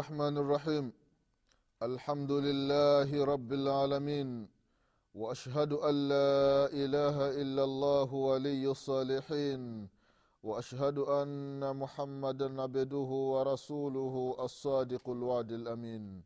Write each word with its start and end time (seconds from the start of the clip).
الله 0.00 0.08
الرحمن 0.08 0.36
الرحيم. 0.38 0.86
الحمد 1.82 2.32
لله 2.32 3.24
رب 3.24 3.52
العالمين 3.52 4.48
وأشهد 5.14 5.72
أن 5.72 5.94
لا 6.08 6.72
إله 6.72 7.16
إلا 7.42 7.64
الله 7.64 8.08
ولي 8.14 8.64
الصالحين 8.64 9.88
وأشهد 10.42 10.98
أن 11.04 11.60
محمدا 11.76 12.48
عبده 12.62 13.10
ورسوله 13.34 14.36
الصادق 14.40 15.04
الوعد 15.04 15.52
الأمين. 15.52 16.24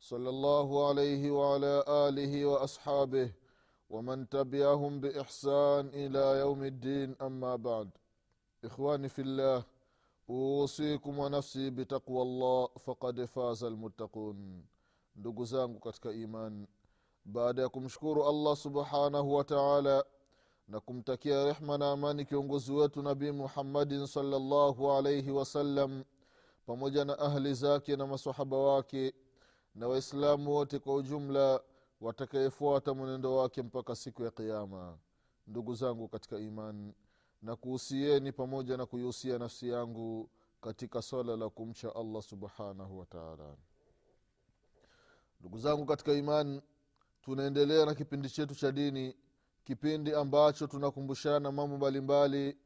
صلى 0.00 0.28
الله 0.28 0.68
عليه 0.88 1.22
وعلى 1.30 1.74
آله 1.86 2.32
وأصحابه 2.46 3.30
ومن 3.90 4.28
تبعهم 4.28 5.00
بإحسان 5.00 5.94
إلى 5.94 6.24
يوم 6.42 6.60
الدين. 6.64 7.14
أما 7.22 7.54
بعد 7.54 7.88
ikhwani 8.66 9.06
fillah 9.06 9.62
usikum 10.28 11.18
wa 11.18 11.30
nafsi 11.30 11.70
bitaqwa 11.70 12.24
llah 12.24 12.68
fakad 12.78 13.26
faza 13.26 13.70
lmuttaqun 13.70 14.62
ndugu 15.16 15.44
zangu 15.44 15.80
katika 15.80 16.12
iman 16.12 16.66
baada 17.24 17.62
ya 17.62 17.68
kumshukuru 17.68 18.28
allah 18.28 18.56
subhanahu 18.56 19.34
wa 19.34 19.44
taala 19.44 20.04
na 20.68 20.80
kumtakia 20.80 21.44
rehma 21.44 21.78
na 21.78 21.90
amani 21.90 22.24
kiongozi 22.24 22.72
wetu 22.72 23.02
nabii 23.02 23.30
muhammadin 23.30 24.06
salllahu 24.06 24.92
alaihi 24.92 25.30
wasallam 25.30 26.04
pamoja 26.66 27.04
na 27.04 27.18
ahli 27.18 27.54
zake 27.54 27.96
na 27.96 28.06
masahaba 28.06 28.56
wake 28.56 29.14
na 29.74 29.88
waislamu 29.88 30.50
wote 30.52 30.78
kwa 30.78 30.94
ujumla 30.94 31.60
watakayefuata 32.00 32.94
mwenendo 32.94 33.36
wake 33.36 33.62
mpaka 33.62 33.96
siku 33.96 34.22
ya 34.24 34.30
qiama 34.30 34.98
ndugu 35.46 35.74
zangu 35.74 36.08
katika 36.08 36.38
imani 36.38 36.94
na 37.42 37.56
kuhusieni 37.56 38.32
pamoja 38.32 38.76
na 38.76 38.86
kuihusia 38.86 39.38
nafsi 39.38 39.68
yangu 39.68 40.30
katika 40.60 41.02
swala 41.02 41.36
la 41.36 41.48
kumcha 41.48 41.94
allah 41.94 42.22
subhanahu 42.22 42.98
wataala 42.98 43.56
ndugu 45.40 45.58
zangu 45.58 45.86
katika 45.86 46.12
imani 46.12 46.62
tunaendelea 47.22 47.86
na 47.86 47.94
kipindi 47.94 48.30
chetu 48.30 48.54
cha 48.54 48.72
dini 48.72 49.16
kipindi 49.64 50.14
ambacho 50.14 50.66
tunakumbushana 50.66 51.52
mambo 51.52 51.76
mbalimbali 51.76 52.56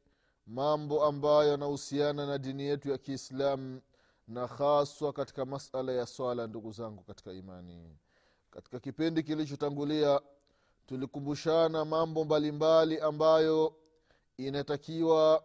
mambo 0.47 1.05
ambayo 1.05 1.51
yanahusiana 1.51 2.25
na 2.25 2.37
dini 2.37 2.63
yetu 2.63 2.89
ya 2.89 2.97
kiislamu 2.97 3.81
na 4.27 4.47
haswa 4.47 5.13
katika 5.13 5.45
masala 5.45 5.91
ya 5.91 6.05
swala 6.05 6.47
ndugu 6.47 6.71
zangu 6.71 7.03
katika 7.03 7.33
imani. 7.33 7.97
Katika 8.51 8.79
kipindi 8.79 9.23
kilichotangulia 9.23 10.21
tulikumbushana 10.85 11.85
mambo 11.85 12.25
mbalimbali 12.25 12.99
ambayo 12.99 13.75
inatakiwa 14.37 15.43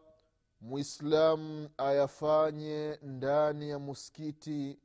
mwislamu 0.61 1.69
ayafanye 1.79 2.99
ndani 3.03 3.71
ya 3.71 3.79
muskiti 3.79 4.79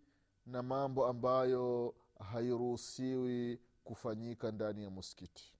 na 0.46 0.64
mambo 0.64 1.08
ambayo 1.08 1.96
hairuhusiwi 2.32 3.60
kufanyika 3.84 4.52
ndani 4.52 4.84
ya 4.84 4.90
muskiti 4.90 5.54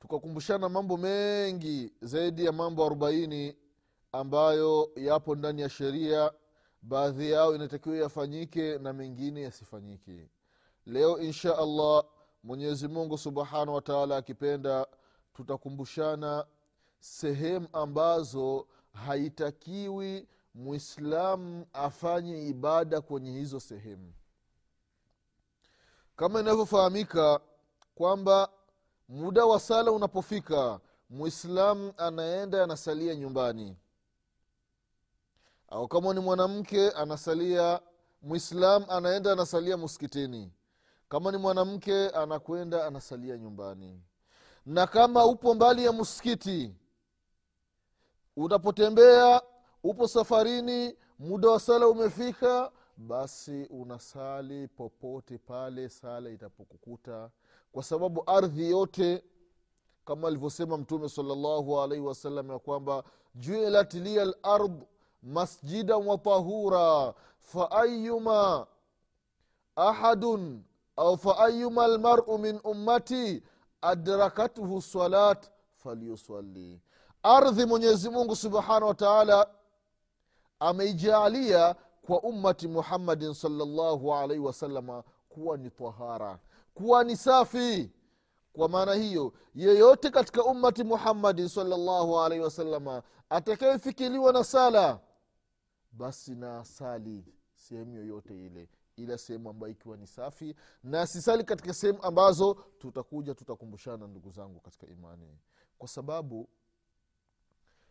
tukakumbushana 0.00 0.68
mambo 0.68 0.96
mengi 0.96 1.92
zaidi 2.00 2.44
ya 2.44 2.52
mambo 2.52 2.86
arobaini 2.86 3.56
ambayo 4.12 4.90
yapo 4.96 5.34
ndani 5.34 5.62
ya 5.62 5.68
sheria 5.68 6.32
baadhi 6.82 7.30
yao 7.30 7.54
inatakiwa 7.54 7.96
yafanyike 7.96 8.78
na 8.78 8.92
mengine 8.92 9.42
yasifanyike. 9.42 10.28
Leo 10.86 11.18
insha 11.18 11.58
allah 11.58 12.04
mwenyezi 12.42 12.88
mungu 12.88 13.18
subhanahu 13.18 13.74
wataala 13.74 14.16
akipenda 14.16 14.86
tutakumbushana 15.34 16.46
sehemu 17.00 17.68
ambazo 17.72 18.66
haitakiwi 18.92 20.28
mwislamu 20.54 21.66
afanye 21.72 22.48
ibada 22.48 23.00
kwenye 23.00 23.32
hizo 23.32 23.60
sehemu. 23.60 24.12
Kama 26.16 26.40
inavyofahamika 26.40 27.40
kwamba 27.94 28.48
muda 29.08 29.44
wa 29.46 29.60
sala 29.60 29.92
unapofika 29.92 30.80
mwislamu 31.10 31.92
anaenda 31.96 32.64
anasalia 32.64 33.14
nyumbani. 33.14 33.76
Au 35.68 35.88
kama 35.88 36.14
ni 36.14 36.20
mwanamke 36.20 36.90
anasalia 36.90 37.80
mwislamu 38.22 38.86
anaenda 38.90 39.32
anasalia 39.32 39.76
muskitini 39.76 40.52
kama 41.08 41.32
ni 41.32 41.38
mwanamke 41.38 42.08
anakwenda 42.08 42.86
anasalia 42.86 43.38
nyumbani 43.38 44.02
na 44.66 44.86
kama 44.86 45.24
upo 45.26 45.54
mbali 45.54 45.84
ya 45.84 45.92
msikiti 45.92 46.74
utapotembea 48.36 49.42
upo 49.82 50.08
safarini 50.08 50.96
muda 51.18 51.50
wa 51.50 51.60
sala 51.60 51.88
umefika 51.88 52.72
basi 52.96 53.64
unasali 53.70 54.68
popote 54.68 55.38
pale 55.38 55.88
sala 55.88 56.30
itapokukuta. 56.30 57.30
Kwa 57.72 57.82
sababu 57.82 58.22
ardhi 58.26 58.70
yote 58.70 59.24
kama 60.04 60.28
alivyosema 60.28 60.76
mtume 60.76 61.08
salllahu 61.08 61.80
alaihi 61.80 62.04
wasallam 62.04 62.50
ya 62.50 62.58
kwamba 62.58 63.04
juilat 63.34 63.94
liya 63.94 64.24
lard 64.24 64.84
masjidan 65.22 66.06
wa 66.06 66.18
tahura 66.18 67.14
faayuma 67.40 68.66
ahadun 69.76 70.62
au 70.96 71.16
faayuma 71.18 71.86
lmaru 71.88 72.38
min 72.38 72.60
ummati 72.64 73.42
adrakathu 73.84 74.82
salat 74.82 75.50
falyusalli. 75.76 76.80
Ardhi 77.22 77.64
mwenyezi 77.66 78.10
mungu 78.10 78.36
subhanahu 78.36 78.86
wa 78.86 78.94
taala 78.94 79.46
ameijaalia 80.60 81.74
kwa 82.02 82.22
ummati 82.22 82.68
muhammadin 82.68 83.34
salllahu 83.34 84.14
alaihi 84.14 84.42
wasalama 84.44 85.04
kuwa 85.28 85.56
ni 85.56 85.70
tahara 85.70 86.38
kuwa 86.74 87.04
ni 87.04 87.16
safi. 87.16 87.90
Kwa 88.52 88.68
maana 88.68 88.94
hiyo 88.94 89.32
yeyote 89.54 90.10
katika 90.10 90.44
ummati 90.44 90.84
muhammadin 90.84 91.48
salllahu 91.48 92.20
alaihi 92.20 92.44
wasalama 92.44 93.02
atakayefikiliwa 93.30 94.32
na 94.32 94.44
sala 94.44 95.00
basi 95.92 96.34
na 96.34 96.58
asali 96.58 97.24
sehemu 97.54 97.94
yoyote 97.94 98.46
ile 98.46 98.68
ila 98.96 99.18
sehemu 99.18 99.50
ambayo 99.50 99.72
ikiwa 99.72 99.96
ni 99.96 100.06
safi. 100.06 100.54
Na 100.82 101.06
sisali 101.06 101.44
katika 101.44 101.74
sehemu 101.74 102.02
ambazo 102.02 102.54
tutakuja 102.78 103.34
tutakumbushana 103.34 104.06
ndugu 104.06 104.30
zangu 104.30 104.60
katika 104.60 104.86
imani. 104.86 105.38
Kwa 105.78 105.88
sababu 105.88 106.48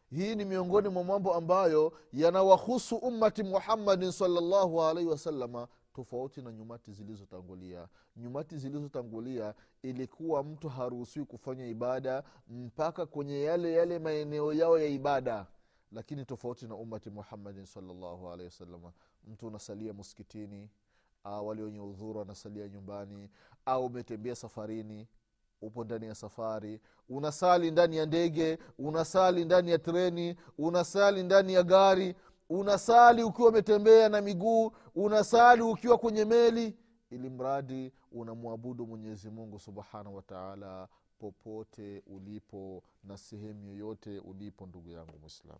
hii 0.09 0.35
ni 0.35 0.45
miongoni 0.45 0.89
mwa 0.89 1.03
mambo 1.03 1.33
ambayo 1.33 1.93
yanawahusu 2.13 2.95
ummati 2.95 3.43
muhammadin 3.43 4.11
salllahu 4.11 4.81
alaihi 4.83 5.09
wasalama 5.09 5.67
tofauti 5.93 6.41
na 6.41 6.51
nyumati 6.51 6.91
zilizotangulia. 6.91 7.87
Nyumati 8.15 8.57
zilizotangulia 8.57 9.53
ilikuwa 9.81 10.43
mtu 10.43 10.69
haruhusiwi 10.69 11.25
kufanya 11.25 11.65
ibada 11.67 12.23
mpaka 12.47 13.05
kwenye 13.05 13.41
yale 13.43 13.73
yale 13.73 13.99
maeneo 13.99 14.53
yao 14.53 14.79
ya 14.79 14.85
ibada. 14.85 15.47
Lakini 15.91 16.25
tofauti 16.25 16.67
na 16.67 16.75
ummati 16.75 17.09
muhammadin 17.09 17.65
salllahu 17.65 18.27
alaihi 18.27 18.45
wasalama 18.45 18.93
mtu 19.27 19.47
unasalia 19.47 19.93
muskitini 19.93 20.69
wale 21.23 21.61
wenye 21.63 21.79
udhuru 21.79 22.19
wanasalia 22.19 22.67
nyumbani 22.67 23.29
au 23.65 23.85
umetembea 23.85 24.35
safarini 24.35 25.07
upo 25.61 25.83
ndani 25.83 26.05
ya 26.05 26.15
safari 26.15 26.81
unasali 27.09 27.71
ndani 27.71 27.97
ya 27.97 28.05
ndege 28.05 28.57
unasali 28.79 29.45
ndani 29.45 29.71
ya 29.71 29.79
treni 29.79 30.35
unasali 30.57 31.23
ndani 31.23 31.53
ya 31.53 31.63
gari 31.63 32.15
unasali 32.49 33.23
ukiwa 33.23 33.49
umetembea 33.49 34.09
na 34.09 34.21
miguu 34.21 34.71
unasali 34.95 35.61
ukiwa 35.61 35.97
kwenye 35.97 36.25
meli 36.25 36.77
ili 37.09 37.29
mradi 37.29 37.91
unamwabudu 38.11 38.87
mwenyezi 38.87 39.29
mungu 39.29 39.59
subhanahu 39.59 40.15
wataala 40.15 40.87
popote 41.19 42.03
ulipo 42.07 42.83
na 43.03 43.17
sehemu 43.17 43.65
yoyote 43.67 44.19
ulipo 44.19 44.65
ndugu 44.65 44.89
yangu 44.89 45.19
mwislamu 45.21 45.59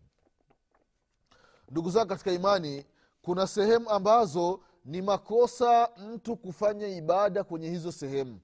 ndugu 1.72 1.90
zangu 1.90 2.08
katika 2.08 2.32
imani 2.32 2.86
kuna 3.22 3.48
sehemu 3.48 3.90
ambazo 3.90 4.60
ni 4.86 5.02
makosa 5.02 5.90
mtu 5.98 6.38
kufanya 6.38 6.88
ibada 6.88 7.44
kwenye 7.44 7.70
hizo 7.70 7.92
sehemu. 7.92 8.40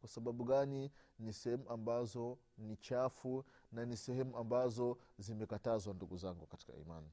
Kwa 0.00 0.08
sababu 0.08 0.44
gani? 0.44 0.90
Ni 1.18 1.32
sehemu 1.32 1.70
ambazo 1.70 2.38
ni 2.58 2.76
chafu 2.76 3.44
na 3.72 3.84
ni 3.86 3.96
sehemu 3.96 4.36
ambazo 4.36 4.98
zimekatazwa 5.18 5.94
ndugu 5.94 6.16
zangu 6.16 6.46
katika 6.46 6.72
imani. 6.76 7.10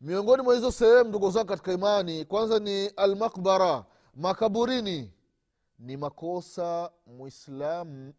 Miongoni 0.00 0.42
mwa 0.42 0.54
hizo 0.54 0.70
sehemu 0.72 1.08
ndugu 1.08 1.30
zangu 1.30 1.46
katika 1.48 1.72
imani 1.72 2.24
kwanza 2.24 2.58
ni 2.58 2.86
almakbara 2.86 3.84
makaburini. 4.14 5.12
Ni 5.78 5.96
makosa 5.96 6.90
mwislamu 7.06 8.14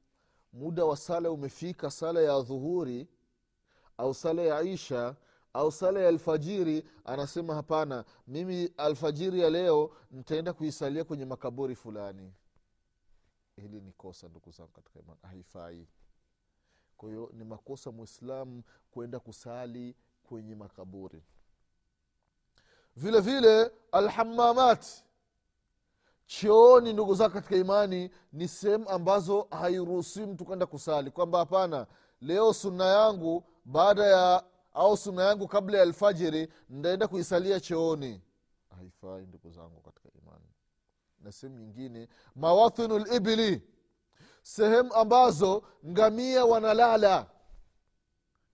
muda 0.54 0.86
wa 0.86 0.98
sala 0.98 1.31
umefika 1.31 1.92
sala 1.92 2.22
ya 2.22 2.42
dhuhuri 2.42 3.07
au 3.98 4.13
sala 4.13 4.42
ya 4.42 4.62
isha 4.62 5.16
au 5.54 5.72
sala 5.72 6.00
ya 6.00 6.07
alfajiri 6.07 6.84
anasema 7.06 7.56
hapana 7.56 8.06
mimi 8.28 8.74
alfajiri 8.78 9.40
ya 9.40 9.50
leo 9.50 9.92
nitaenda 10.12 10.54
kuisalia 10.54 11.04
kwenye 11.04 11.25
makaburi 11.25 11.75
fulani. 11.75 12.34
Hili 13.56 13.81
ni 13.81 13.92
kosa 13.92 14.28
ndugu 14.28 14.51
zangu 14.51 14.69
katika 14.72 15.00
imani 15.00 15.19
haifai. 15.22 15.88
Kwa 16.98 17.10
hiyo 17.10 17.30
ni 17.34 17.44
makosa 17.44 17.92
mwislamu 17.92 18.63
kwenda 18.92 19.19
kusali 19.19 19.96
kwenye 20.24 20.56
makaburi. 20.56 21.24
Vile 22.96 23.19
vile 23.19 23.72
alhamamat. 23.92 24.86
Chooni 26.25 26.94
ndugu 26.94 27.16
zako 27.16 27.34
katika 27.34 27.56
imani 27.56 28.10
ni 28.34 28.48
sehemu 28.48 28.90
ambazo 28.90 29.48
hairuhusiwi 29.51 30.25
mtu 30.28 30.46
kwenda 30.46 30.66
kusali. 30.66 31.12
Kwamba 31.12 31.40
hapana 31.40 31.88
leo 32.22 32.54
sunna 32.54 32.86
yangu 32.86 33.44
baada 33.66 34.06
ya 34.06 34.44
au 34.79 34.97
suna 34.97 35.23
yangu 35.23 35.47
kabla 35.47 35.77
ya 35.77 35.83
alfajiri 35.83 36.47
ndaenda 36.69 37.07
kuisalia 37.07 37.59
chooni. 37.59 38.21
Haifai 38.77 39.25
ndugu 39.25 39.51
zangu 39.51 39.81
katika 39.81 40.09
imani. 40.21 40.45
Na 41.19 41.31
sehemu 41.31 41.59
nyingine 41.59 42.07
mawathinu 42.35 42.99
libili 42.99 43.61
sehemu 44.41 44.93
ambazo 44.93 45.63
ngamia 45.87 46.45
wanalala. 46.45 47.27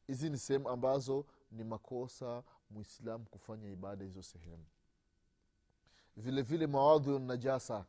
Hizi 0.07 0.30
ni 0.30 0.38
sehemu 0.38 0.69
ambazo 0.69 1.25
ni 1.51 1.63
makosa 1.63 2.44
mwislamu 2.69 3.25
kufanya 3.25 3.69
ibada 3.69 4.06
hizo 4.06 4.24
sehemu. 4.24 4.66
Vile 6.18 6.42
vile 6.42 6.68
mawadhiu 6.68 7.19
najasa 7.19 7.86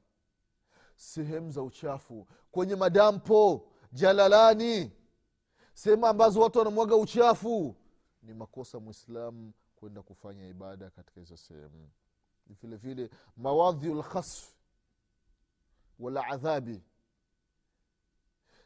sehemu 0.96 1.50
za 1.50 1.62
uchafu 1.62 2.26
kwenye 2.50 2.74
madampo 2.76 3.68
jalalani 3.92 4.92
sehemu 5.74 6.06
ambazo 6.06 6.40
watu 6.40 6.58
wanamwaga 6.58 6.96
uchafu 6.96 7.76
ni 8.26 8.34
makosa 8.34 8.81
mwislamu 8.81 9.52
kwenda 9.76 10.02
kufanya 10.02 10.46
ibada 10.49 10.90
katika 10.90 11.20
hizo 11.20 11.37
sehemu. 11.37 11.90
Vile 12.46 12.76
vile 12.76 13.11
mawadhiu 13.37 13.94
lkhasf 13.94 14.55
waladhabi 15.99 16.82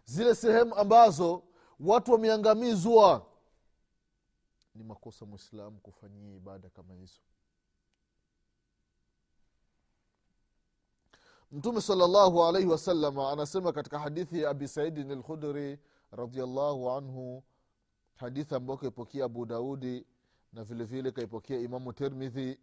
zile 0.05 0.35
sehemu 0.35 0.75
ambazo 0.75 1.43
watu 1.81 2.13
wameangamizwa 2.13 3.27
ni 4.75 4.85
makosa 4.85 5.27
mwislamu 5.27 5.81
kufanyia 5.81 6.35
ibada 6.37 6.71
kama 6.71 6.95
hizo. 6.95 7.21
Mtume 11.53 11.81
salllahu 11.81 12.45
alaihi 12.45 12.69
wasalama 12.69 13.31
anasema 13.33 13.73
katika 13.73 13.99
hadithi 13.99 14.43
ya 14.43 14.51
abi 14.51 14.69
saidin 14.69 15.13
lkhudri 15.13 15.79
radiallahu 16.11 16.91
anhu 16.91 17.45
hadithi 18.21 18.55
ambayo 18.55 18.77
kaipokea 18.79 19.25
abu 19.25 19.47
daudi 19.47 20.07
na 20.53 20.65
vile 20.65 20.85
vile 20.85 21.11
kaipokea 21.11 21.59
imamu 21.61 21.93
termidhi 21.93 22.61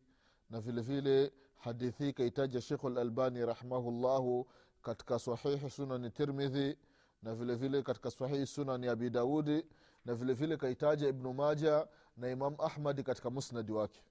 na 0.50 0.62
vile 0.62 0.82
vile 0.82 1.34
hadithi 1.58 2.14
kaitaja 2.14 2.62
shekhu 2.62 2.90
lalbani 2.90 3.46
rahimahullahu 3.46 4.48
katika 4.82 5.20
sahihi 5.20 5.70
sunani 5.70 6.10
termidhi 6.12 6.78
na 7.24 7.36
vile 7.36 7.56
vile 7.56 7.82
katika 7.82 8.12
sahihi 8.12 8.46
sunani 8.46 8.88
abi 8.88 9.10
daudi 9.10 9.66
na 10.06 10.14
vile 10.16 10.34
vile 10.34 10.58
kaitaja 10.58 11.08
ibnu 11.08 11.34
maja 11.34 11.88
na 12.18 12.30
imam 12.30 12.56
ahmadi 12.60 13.04
katika 13.04 13.30
musnadi 13.30 13.72
wake. 13.72 14.02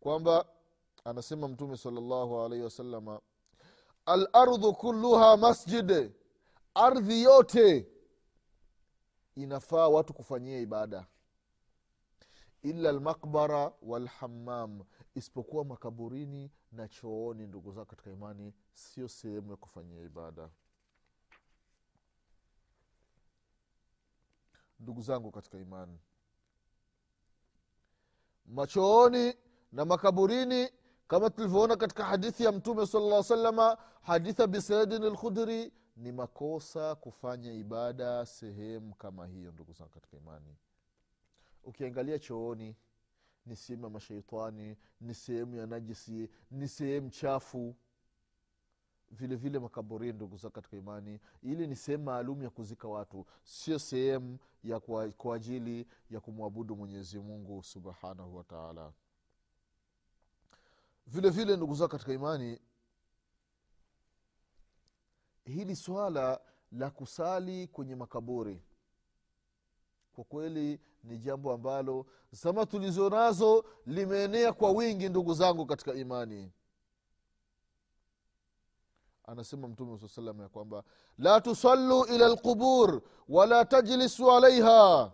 Kwamba 0.00 0.44
anasema 1.04 1.48
mtume 1.48 1.76
salllahu 1.76 2.40
alaihi 2.42 2.64
wasalama 2.64 3.20
alardhu 4.06 4.72
kulluha 4.74 5.36
masjid 5.36 6.10
ardhi 6.74 7.22
yote 7.22 7.88
inafaa 9.34 9.88
watu 9.88 10.14
kufanyia 10.14 10.58
ibada. 10.58 11.06
Illa 12.62 12.92
lmaqbara 12.92 13.72
walhamam 13.82 14.84
isipokuwa 15.14 15.64
makaburini 15.64 16.50
na 16.72 16.88
chooni 16.88 17.46
ndugu 17.46 17.72
zao 17.72 17.84
katika 17.84 18.10
imani 18.10 18.54
sio 18.72 19.08
sehemu 19.08 19.50
ya 19.50 19.56
kufanyia 19.56 20.02
ibada. 20.02 20.50
Ndugu 24.80 25.02
zangu 25.02 25.30
katika 25.30 25.58
imani 25.58 25.98
machooni 28.46 29.34
na 29.72 29.84
makaburini 29.84 30.68
kama 31.08 31.30
tulivyoona 31.30 31.76
katika 31.76 32.04
hadithi 32.04 32.44
ya 32.44 32.52
mtume 32.52 32.86
sala 32.86 33.06
llah 33.06 33.22
salama 33.24 33.78
hadithi 34.02 34.46
bisaidin 34.46 35.02
lkhudri 35.04 35.72
ni 35.96 36.12
makosa 36.12 36.94
kufanya 36.94 37.52
ibada 37.52 38.26
sehemu 38.26 38.94
kama 38.94 39.26
hiyo 39.26 39.52
ndugu 39.52 39.72
zangu 39.72 39.90
katika 39.90 40.16
imani. 40.16 40.56
Ukiangalia 41.64 42.18
chooni 42.18 42.76
ni 43.46 43.56
sehemu 43.56 43.84
ya 43.84 43.90
mashaitani 43.90 44.76
ni 45.00 45.14
sehemu 45.14 45.54
ya 45.56 45.66
najisi 45.66 46.30
ni 46.50 46.68
sehemu 46.68 47.10
chafu. 47.10 47.76
Vile 49.10 49.36
vile 49.36 49.58
makaburini 49.58 50.12
ndugu 50.12 50.36
zao 50.36 50.50
katika 50.50 50.76
imani 50.76 51.20
ili 51.42 51.66
ni 51.66 51.76
sehemu 51.76 52.04
maalum 52.04 52.42
ya 52.42 52.50
kuzika 52.50 52.88
watu. 52.88 53.26
Sio 53.44 53.78
sehemu 53.78 54.38
ya 54.64 54.80
kwa, 54.80 55.08
kwa 55.08 55.36
ajili 55.36 55.86
ya 56.10 56.20
kumwabudu 56.20 56.76
mwenyezi 56.76 57.18
mungu 57.18 57.62
subhanahu 57.62 58.36
wataala 58.36 58.92
vile 61.06 61.30
vile 61.30 61.56
ndugu 61.56 61.74
zao 61.74 61.88
katika 61.88 62.12
imani 62.12 62.60
hili 65.44 65.76
swala 65.76 66.40
la 66.72 66.90
kusali 66.90 67.66
kwenye 67.68 67.96
makaburi. 67.96 68.62
Kwa 70.12 70.24
kweli 70.24 70.80
ni 71.04 71.18
jambo 71.18 71.52
ambalo 71.52 72.06
zama 72.30 72.66
tulizo 72.66 73.10
nazo 73.10 73.64
limeenea 73.86 74.52
kwa 74.52 74.70
wingi 74.70 75.08
ndugu 75.08 75.34
zangu 75.34 75.66
katika 75.66 75.94
imani. 75.94 76.52
Anasema 79.24 79.68
mtume 79.68 79.98
saa 79.98 80.08
salam 80.08 80.40
ya 80.40 80.48
kwamba 80.48 80.84
la 81.18 81.40
tusallu 81.40 82.04
ila 82.04 82.28
lqubur 82.28 83.00
wala 83.28 83.64
tajlisu 83.64 84.32
alaiha 84.32 85.12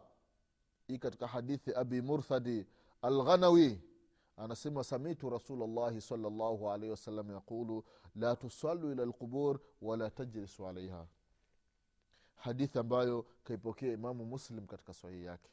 hii 0.86 0.98
katika 0.98 1.26
hadithi 1.26 1.74
abi 1.74 2.02
murthadi 2.02 2.66
alghanawi 3.02 3.80
anasema 4.40 4.84
samitu 4.84 5.30
rasulllahi 5.30 6.00
salllahu 6.00 6.70
alaihi 6.70 6.90
wasallam 6.90 7.30
yaqulu 7.30 7.84
la 8.16 8.36
tusalu 8.36 8.92
ila 8.92 9.04
lqubur 9.06 9.60
wala 9.82 10.10
tajlisu 10.10 10.66
alaiha 10.68 11.06
hadithi 12.34 12.78
ambayo 12.78 13.26
kaipokea 13.44 13.92
imamu 13.92 14.24
muslim 14.24 14.66
katika 14.66 14.94
sahihi 14.94 15.24
yake. 15.24 15.50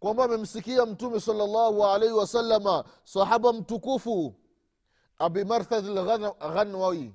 Kwamba 0.00 0.24
amemsikia 0.24 0.86
mtume 0.86 1.20
salllahu 1.20 1.84
alaihi 1.84 2.14
wasalama 2.14 2.84
sahaba 3.04 3.52
mtukufu 3.52 4.34
abi 5.18 5.44
marthad 5.44 5.86
alghanwawi. 5.98 7.14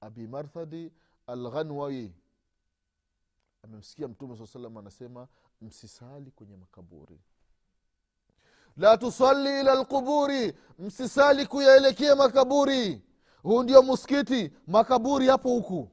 Abi 0.00 0.26
marthadi 0.28 0.92
alghanwawi. 1.26 2.14
Amemsikia 3.62 4.08
mtume 4.08 4.36
saa 4.36 4.46
salam 4.46 4.76
anasema 4.76 5.28
msisali 5.60 6.30
kwenye 6.30 6.56
makaburi 6.56 7.20
la 8.76 8.98
tusalli 8.98 9.60
ila 9.60 9.74
lquburi 9.74 10.52
msisali 10.78 11.46
kuyaelekea 11.46 12.16
makaburi. 12.16 13.02
Huu 13.42 13.62
ndio 13.62 13.82
muskiti. 13.82 14.52
Makaburi 14.66 15.26
hapo 15.26 15.48
huku. 15.48 15.88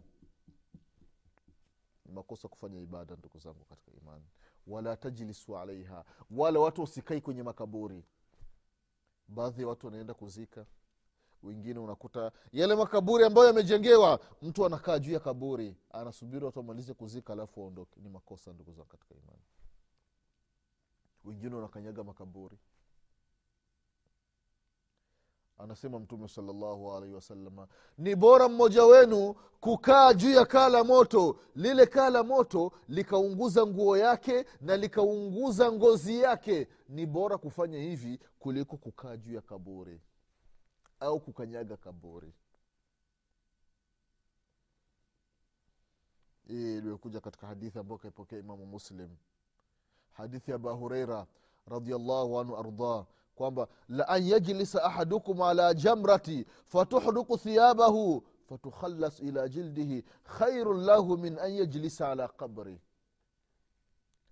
Makosa 2.06 2.48
kufanya 2.48 2.80
ibada 2.80 3.16
ndugu 3.16 3.40
zangu 3.40 3.66
katika 3.66 3.92
imani. 4.02 4.26
Wala 4.68 4.98
tajlisu 4.98 5.58
alaiha. 5.58 6.06
Wala 6.32 6.60
watu 6.60 6.82
wasikai 6.82 7.22
kwenye 7.22 7.44
makaburi. 7.44 8.04
Baadhi 9.28 9.62
ya 9.62 9.68
watu 9.68 9.86
wanaenda 9.86 10.14
kuzika. 10.14 10.66
Wengine 11.44 11.80
unakuta 11.80 12.32
yale 12.52 12.76
makaburi 12.76 13.24
ambayo 13.26 13.48
yamejengewa 13.48 14.20
mtu 14.42 14.66
anakaa 14.66 15.00
juu 15.00 15.12
ya 15.14 15.20
kaburi. 15.20 15.78
Anasubiri 15.92 16.46
watu 16.46 16.60
wamalize 16.60 16.94
kuzika 16.94 17.34
alafu 17.34 17.62
waondoke 17.62 18.00
ni 18.02 18.10
makosa 18.10 18.54
ndugu 18.54 18.72
zangu 18.72 18.88
katika 18.90 19.16
imani. 19.16 19.42
Wengine 21.24 21.56
wanakanyaga 21.56 22.04
makaburi 22.04 22.58
anasema 25.64 26.00
mtume 26.00 26.28
salllahu 26.28 26.92
alaihi 26.94 27.16
wasalama 27.16 27.68
ni 27.98 28.16
bora 28.16 28.50
mmoja 28.50 28.86
wenu 28.86 29.34
kukaa 29.60 30.14
juu 30.14 30.32
ya 30.32 30.46
kaa 30.46 30.70
la 30.70 30.84
moto. 30.84 31.40
Lile 31.56 31.86
kaa 31.86 32.10
la 32.10 32.24
moto 32.24 32.72
likaunguza 32.88 33.66
nguo 33.68 33.98
yake 33.98 34.46
na 34.62 34.78
likaunguza 34.78 35.72
ngozi 35.72 36.20
yake. 36.20 36.68
Ni 36.90 37.06
bora 37.06 37.38
kufanya 37.38 37.80
hivi 37.80 38.20
kuliko 38.40 38.78
kukaa 38.78 39.18
juu 39.18 39.34
ya 39.34 39.42
kaburi 39.42 40.02
au 41.00 41.20
kukanyaga 41.20 41.78
kaburi. 41.78 42.34
Hii 46.48 46.78
iliyokuja 46.78 47.20
katika 47.20 47.48
hadithi 47.48 47.80
ambayo 47.80 47.98
kaipokea 47.98 48.40
imamu 48.40 48.66
muslim. 48.66 49.10
Hadithi 50.12 50.52
ya 50.52 50.56
abahureira 50.56 51.28
radiallahu 51.66 52.40
anhu 52.40 52.58
ardah 52.58 53.06
kwamba 53.42 53.68
la 53.90 54.08
an 54.08 54.24
yajlisa 54.28 54.84
ahadukum 54.84 55.42
ala 55.42 55.74
jamrati 55.74 56.46
fatuhduku 56.66 57.38
thiyabahu 57.38 58.24
fatukhalas 58.50 59.20
ila 59.20 59.50
jildihi 59.50 60.04
khairun 60.24 60.84
lahu 60.86 61.18
min 61.18 61.40
an 61.40 61.52
yajlisa 61.56 62.10
ala 62.12 62.28
qabri. 62.28 62.82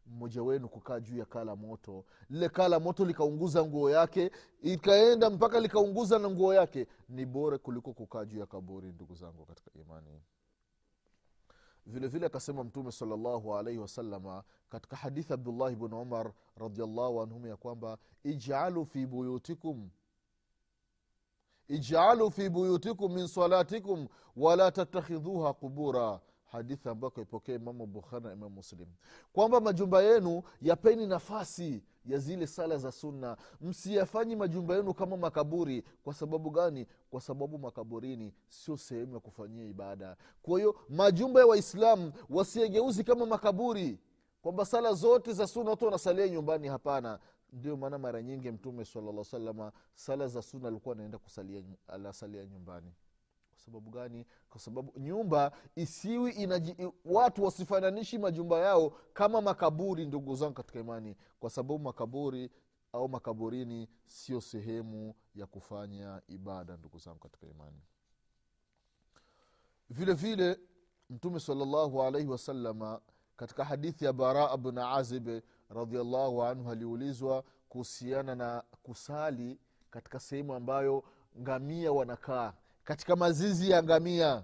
Mmoja 0.05 0.43
wenu 0.43 0.69
kukaa 0.69 0.99
juu 0.99 1.17
ya 1.17 1.25
kala 1.25 1.55
moto 1.55 2.05
lile 2.29 2.49
kala 2.49 2.79
moto 2.79 3.05
likaunguza 3.05 3.65
nguo 3.65 3.89
yake 3.89 4.31
ikaenda 4.61 5.29
mpaka 5.29 5.59
likaunguza 5.59 6.19
na 6.19 6.29
nguo 6.29 6.53
yake 6.53 6.87
ni 7.09 7.25
bora 7.25 7.57
kuliko 7.57 7.93
kukaa 7.93 8.25
juu 8.25 8.39
ya 8.39 8.45
kaburi 8.45 8.87
ndugu 8.91 9.15
zangu 9.15 9.45
katika 9.45 9.71
imani 9.79 10.21
vile 11.85 12.07
vile 12.07 12.25
akasema 12.25 12.63
mtume 12.63 12.91
salllahu 12.91 13.55
alaihi 13.57 13.79
wasalama 13.79 14.43
katika 14.69 14.95
hadithi 14.95 15.33
abdullahi 15.33 15.75
bn 15.75 15.93
umar 15.93 16.33
radiallahu 16.55 17.21
anhum 17.21 17.45
ya 17.45 17.57
kwamba 17.57 17.97
ijalu 18.23 18.85
fi 18.85 19.05
buyutikum 19.07 19.89
ijalu 21.67 22.31
fi 22.31 22.49
buyutikum 22.49 23.13
min 23.13 23.27
salatikum 23.27 24.07
wala 24.35 24.71
tattakhidhuha 24.71 25.53
qubura 25.53 26.19
hadithi 26.51 26.89
ambayo 26.89 27.11
kaipokea 27.11 27.55
imamu 27.55 27.85
bukhari 27.85 28.25
na 28.25 28.33
imamu 28.33 28.55
muslim. 28.55 28.87
Kwamba 29.33 29.61
majumba 29.61 30.01
yenu 30.01 30.43
yapeni 30.61 31.07
nafasi 31.07 31.83
ya 32.05 32.17
zile 32.19 32.47
sala 32.47 32.77
za 32.77 32.91
sunna. 32.91 33.37
Msiyafanyi 33.61 34.35
majumba 34.35 34.75
yenu 34.75 34.93
kama 34.93 35.17
makaburi. 35.17 35.83
Kwa 36.03 36.13
sababu 36.13 36.49
gani? 36.49 36.85
Kwa 37.09 37.21
sababu 37.21 37.57
makaburini 37.59 38.33
sio 38.47 38.77
sehemu 38.77 39.13
ya 39.13 39.19
kufanyia 39.19 39.65
ibada. 39.65 40.17
Kwa 40.41 40.59
hiyo 40.59 40.75
majumba 40.89 41.39
ya 41.39 41.45
waislamu 41.47 42.13
wasiyegeuzi 42.29 43.03
kama 43.03 43.25
makaburi. 43.25 43.99
Kwamba 44.41 44.65
sala 44.65 44.93
zote 44.93 45.33
za 45.33 45.47
suna 45.47 45.69
watu 45.69 45.85
wanasalia 45.85 46.29
nyumbani 46.29 46.67
hapana. 46.67 47.19
Ndio 47.53 47.77
maana 47.77 47.97
mara 47.97 48.21
nyingi 48.21 48.51
mtume 48.51 48.85
salaa 48.85 49.23
salama 49.23 49.71
sala 49.93 50.27
za 50.27 50.41
suna 50.41 50.67
alikuwa 50.67 50.95
anaenda 50.95 51.17
kusalia 51.17 51.63
anasalia 51.87 52.45
nyumbani 52.45 52.91
kwa 53.59 53.65
sababu 53.65 53.89
gani? 53.91 54.25
Kwa 54.49 54.59
sababu 54.59 54.93
nyumba 54.99 55.51
isiwi 55.75 56.31
inaji, 56.31 56.75
watu 57.05 57.43
wasifananishi 57.43 58.17
majumba 58.17 58.59
yao 58.59 58.89
kama 59.13 59.41
makaburi 59.41 60.05
ndugu 60.05 60.35
zangu 60.35 60.53
katika 60.53 60.79
imani. 60.79 61.15
Kwa 61.39 61.49
sababu 61.49 61.79
makaburi 61.79 62.51
au 62.93 63.09
makaburini 63.09 63.89
sio 64.05 64.41
sehemu 64.41 65.15
ya 65.35 65.45
kufanya 65.45 66.21
ibada 66.27 66.77
ndugu 66.77 66.97
zangu 66.99 67.19
katika 67.19 67.47
imani. 67.47 67.81
Vile 69.89 70.13
vile 70.13 70.59
mtume 71.09 71.39
salllahu 71.39 72.03
alaihi 72.03 72.27
wasalama 72.27 73.01
katika 73.37 73.65
hadithi 73.65 74.05
ya 74.05 74.13
baraa 74.13 74.57
bn 74.57 74.77
azib 74.77 75.29
radiallahu 75.69 76.43
anhu 76.43 76.71
aliulizwa 76.71 77.43
kuhusiana 77.69 78.35
na 78.35 78.63
kusali 78.83 79.59
katika 79.89 80.19
sehemu 80.19 80.53
ambayo 80.53 81.03
ngamia 81.39 81.91
wanakaa 81.91 82.53
katika 82.89 83.15
mazizi 83.15 83.69
ya 83.71 83.83
ngamia. 83.83 84.43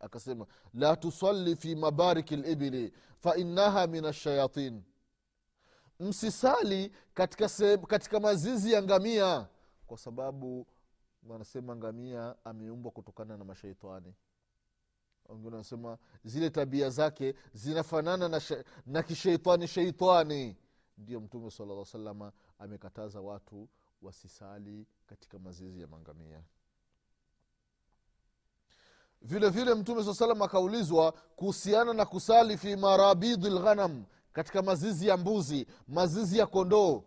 Akasema 0.00 0.46
la 0.74 0.96
tusalli 0.96 1.56
fi 1.56 1.74
mabariki 1.76 2.36
libili 2.36 2.92
fainaha 3.18 3.86
min 3.86 4.04
ashayatin 4.04 4.82
msisali 6.00 6.92
katika, 7.14 7.48
se, 7.48 7.78
katika 7.78 8.20
mazizi 8.20 8.72
ya 8.72 8.82
ngamia 8.82 9.48
kwa 9.86 9.98
sababu 9.98 10.66
wanasema 11.22 11.76
ngamia 11.76 12.34
ameumbwa 12.44 12.92
kutokana 12.92 13.36
na 13.36 13.44
mashaitani. 13.44 14.14
Wengine 15.28 15.50
wanasema 15.50 15.98
zile 16.24 16.50
tabia 16.50 16.90
zake 16.90 17.34
zinafanana 17.52 18.28
na, 18.28 18.40
sh- 18.40 18.64
na 18.86 19.02
kisheitani 19.02 19.68
sheitani 19.68 20.56
ndio 20.98 21.20
mtume 21.20 21.50
sala 21.50 21.84
salama 21.84 22.32
amekataza 22.58 23.20
watu 23.20 23.68
wasisali 24.02 24.86
katika 25.06 25.38
mazizi 25.38 25.80
ya 25.80 25.86
mangamia 25.86 26.42
vile 29.22 29.50
vile 29.50 29.74
mtume 29.74 30.04
saa 30.04 30.14
salam 30.14 30.42
akaulizwa 30.42 31.12
kuhusiana 31.12 31.92
na 31.92 32.04
kusali 32.06 32.56
fi 32.58 32.76
marabidi 32.76 33.50
lghanam 33.50 34.04
katika 34.32 34.62
mazizi 34.62 35.06
ya 35.08 35.16
mbuzi 35.16 35.66
mazizi 35.88 36.38
ya 36.38 36.46
kondoo. 36.46 37.04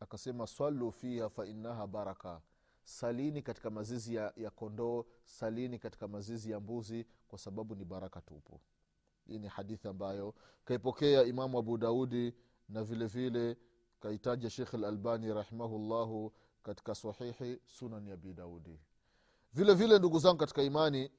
Akasema 0.00 0.46
swalu 0.46 0.92
fiha 0.92 1.28
fainaha 1.28 1.86
baraka. 1.86 2.40
Salini 2.84 3.42
katika 3.42 3.70
mazizi 3.70 4.14
ya, 4.14 4.32
ya 4.36 4.50
kondoo 4.50 5.04
salini 5.24 5.78
katika 5.78 6.08
mazizi 6.08 6.50
ya 6.50 6.60
mbuzi 6.60 7.06
kwa 7.28 7.38
sababu 7.38 7.74
ni 7.74 7.84
baraka 7.84 8.20
tupu. 8.20 8.60
Hii 9.26 9.38
ni 9.38 9.48
hadithi 9.48 9.88
ambayo 9.88 10.34
kaipokea 10.64 11.22
imamu 11.22 11.58
abu 11.58 11.78
daudi 11.78 12.34
na 12.68 12.84
vile 12.84 13.06
vile 13.06 13.56
kaitaja 14.00 14.50
shekh 14.50 14.74
lalbani 14.74 15.34
rahimahullahu 15.34 16.32
katika 16.62 16.94
sahihi 16.94 17.58
sunani 17.66 18.10
abi 18.10 18.32
daudi 18.34 18.80
vile 19.52 19.74
vile 19.74 19.98
ndugu 19.98 20.18
zangu 20.18 20.38
katika 20.38 20.62
imani 20.62 21.10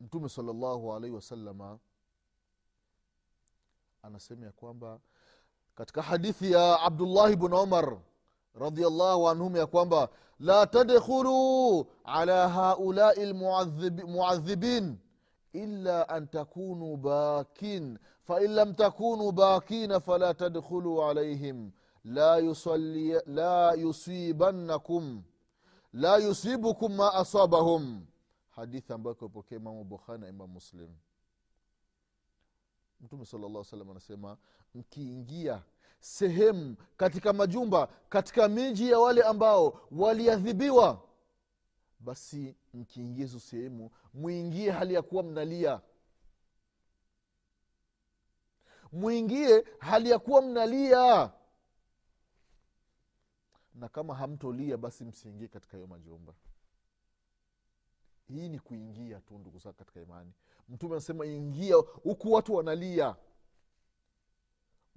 mtume 0.00 0.28
salllahu 0.28 0.94
alaihi 0.94 1.14
wasalama 1.16 1.78
anasema 4.02 4.46
ya 4.46 4.52
kwamba 4.52 5.00
katika 5.74 6.02
hadithi 6.02 6.52
ya 6.52 6.80
abdullahi 6.80 7.36
bn 7.36 7.52
umar 7.52 7.98
radiallahu 8.54 9.28
anhum 9.28 9.56
ya 9.56 9.66
kwamba 9.66 10.08
la 10.40 10.66
tadkhulu 10.66 11.86
ala 12.04 12.48
haulai 12.48 13.26
lmuadhibin 13.26 14.98
illa 15.52 16.08
an 16.08 16.28
takunu 16.28 16.96
bakin 16.96 17.98
fain 18.22 18.50
lam 18.50 18.74
takunu 18.74 19.32
bakina 19.32 20.00
fala 20.00 20.34
tadkhulu 20.34 21.02
alaihim 21.04 21.70
la, 22.04 23.72
yusibannakum 23.74 25.22
la 25.92 26.16
yusibukum 26.18 26.94
ma 26.96 27.14
asabahum. 27.14 28.06
Hadithi 28.50 28.92
ambayo 28.92 29.14
kaipokea 29.14 29.58
imamu 29.58 29.84
bukhari 29.84 30.20
na 30.20 30.28
imamu 30.28 30.52
muslim. 30.52 30.88
Mtume 33.00 33.24
sala 33.26 33.48
llah 33.48 33.64
salam 33.64 33.90
anasema 33.90 34.36
mkiingia 34.74 35.62
sehemu 36.00 36.76
katika 36.96 37.32
majumba 37.32 37.88
katika 38.08 38.48
miji 38.48 38.90
ya 38.90 38.98
wale 38.98 39.22
ambao 39.22 39.80
waliadhibiwa 39.90 41.02
basi 42.00 42.56
mkiingia 42.74 43.24
hizo 43.24 43.40
sehemu 43.40 43.90
mwingie 44.14 44.70
hali 44.70 44.94
ya 44.94 45.02
kuwa 45.02 45.22
mnalia. 45.22 45.80
Mwingie 48.92 49.64
hali 49.78 50.10
ya 50.10 50.18
kuwa 50.18 50.42
mnalia 50.42 51.30
na 53.80 53.88
kama 53.88 54.14
hamtolia 54.14 54.76
basi 54.76 55.04
msiingie 55.04 55.48
katika 55.48 55.76
hiyo 55.76 55.86
majumba 55.86 56.34
hii 58.28 58.48
ni 58.48 58.58
kuingia 58.58 59.20
tu 59.20 59.38
ndugu 59.38 59.58
zako 59.58 59.78
katika 59.78 60.00
imani. 60.00 60.32
Mtume 60.68 60.92
anasema 60.94 61.26
ingia 61.26 61.74
huku 61.76 62.32
watu 62.32 62.54
wanalia. 62.54 63.16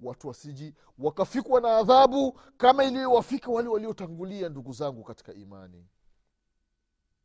Watu 0.00 0.28
wasiji 0.28 0.74
wakafikwa 0.98 1.60
na 1.60 1.76
adhabu 1.76 2.32
kama 2.56 2.84
iliyowafika 2.84 3.50
wale 3.50 3.68
waliotangulia 3.68 4.48
ndugu 4.48 4.72
zangu 4.72 5.04
katika 5.04 5.32
imani. 5.34 5.86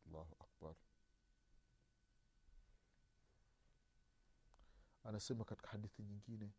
Allahu 0.08 0.36
akbar. 0.39 0.74
Anasema 5.04 5.46
katika 5.46 5.68
hadithi 5.70 6.04
nyingine 6.04 6.51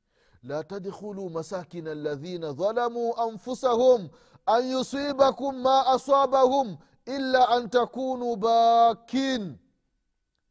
la 0.43 0.65
tadkhulu 0.65 1.31
masakina 1.31 1.95
ladhina 1.95 2.53
dhalamuu 2.53 3.15
anfusahum 3.17 4.09
an 4.47 4.71
yusibakum 4.71 5.57
ma 5.63 5.87
asabahum 5.87 6.77
illa 7.07 7.49
an 7.49 7.71
takunu 7.71 8.37
bakin. 8.37 9.59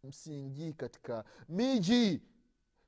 Msiingii 0.03 0.73
katika 0.73 1.23
miji 1.49 2.21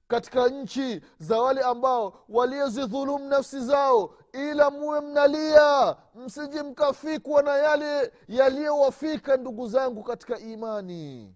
katika 0.07 0.47
nchi 0.47 1.01
za 1.19 1.41
wale 1.41 1.61
ambao 1.61 2.23
waliozidhulumu 2.29 3.29
nafsi 3.29 3.59
zao 3.59 4.13
ila 4.33 4.69
muwe 4.69 5.01
mnalia 5.01 5.95
msiji 6.15 6.59
mkafikwa 6.59 7.43
na 7.43 7.51
yale 7.57 8.11
yaliyowafika 8.27 9.37
ndugu 9.37 9.67
zangu 9.67 10.03
katika 10.03 10.39
imani 10.39 11.35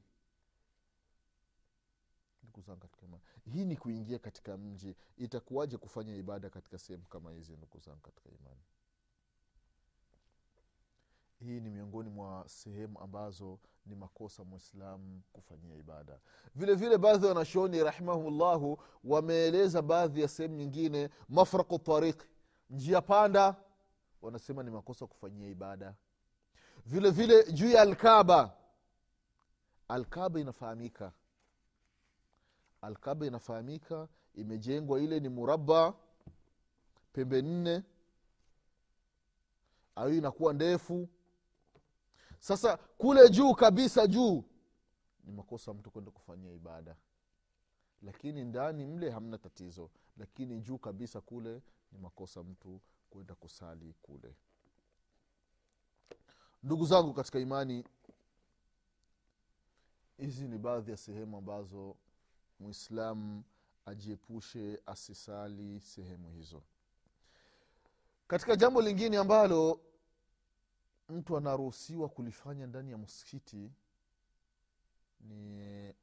zangu 2.66 2.80
katika 2.80 3.06
imani 3.06 3.24
hii 3.54 3.66
ni 3.66 3.76
kuingia 3.78 4.20
katika 4.20 4.58
mji 4.58 4.96
itakuwaje 5.18 5.78
kufanya 5.78 6.16
ibada 6.16 6.50
katika 6.50 6.78
sehemu 6.78 7.04
kama 7.06 7.32
hizi 7.32 7.54
ndugu 7.58 7.80
zangu 7.80 8.00
katika 8.02 8.30
imani? 8.30 8.62
Hii 11.40 11.60
ni 11.60 11.70
miongoni 11.70 12.10
mwa 12.10 12.44
sehemu 12.48 13.00
ambazo 13.00 13.60
ni 13.86 13.96
makosa 13.96 14.44
mwislamu 14.44 15.22
kufanyia 15.34 15.76
ibada. 15.76 16.20
Vile 16.56 16.76
vile 16.76 16.98
baadhi 16.98 17.26
ya 17.26 17.30
wanashoni 17.34 17.84
rahimahullahu 17.84 18.80
wameeleza 19.04 19.82
baadhi 19.82 20.22
ya 20.22 20.28
sehemu 20.28 20.56
nyingine 20.56 21.10
mafraku 21.30 21.80
tariki 21.80 22.26
njia 22.70 23.02
panda 23.02 23.56
wanasema 24.22 24.64
ni 24.64 24.72
makosa 24.72 25.08
kufanyia 25.08 25.50
ibada. 25.50 25.96
Vile 26.86 27.12
vile 27.12 27.52
juu 27.52 27.70
ya 27.70 27.82
alkaba 27.82 28.58
alkaba 29.88 30.40
inafahamika 30.40 31.12
alkaba 32.86 33.26
inafahamika 33.26 34.08
imejengwa 34.34 35.00
ile 35.00 35.20
ni 35.20 35.30
muraba 35.30 35.94
pembe 37.14 37.42
nne. 37.42 37.84
Au 39.96 40.14
inakuwa 40.14 40.54
ndefu. 40.54 41.10
Sasa 42.40 42.78
kule 42.78 43.30
juu 43.30 43.54
kabisa 43.54 44.08
juu 44.08 44.44
ni 45.24 45.32
makosa 45.32 45.74
mtu 45.74 45.92
kwenda 45.92 46.12
kufanyia 46.12 46.52
ibada. 46.54 46.96
Lakini 48.02 48.44
ndani 48.46 48.86
mle 48.86 49.10
hamna 49.10 49.38
tatizo. 49.38 49.90
Lakini 50.18 50.60
juu 50.62 50.78
kabisa 50.78 51.22
kule 51.22 51.62
ni 51.92 51.98
makosa 52.00 52.44
mtu 52.44 52.82
kwenda 53.10 53.36
kusali 53.36 53.94
kule. 54.02 54.36
Ndugu 56.64 56.86
zangu 56.86 57.14
katika 57.14 57.40
imani 57.40 57.84
hizi 60.18 60.48
ni 60.48 60.58
baadhi 60.58 60.92
ya 60.92 60.98
sehemu 60.98 61.38
ambazo 61.38 61.96
mwislamu 62.60 63.44
ajiepushe 63.86 64.82
asisali 64.86 65.82
sehemu 65.82 66.30
hizo. 66.32 66.64
Katika 68.28 68.56
jambo 68.56 68.82
lingine 68.82 69.18
ambalo 69.18 69.80
mtu 71.10 71.38
anaruhusiwa 71.38 72.10
kulifanya 72.10 72.68
ndani 72.68 72.92
ya 72.92 72.98
msikiti 72.98 73.72
ni 75.20 75.94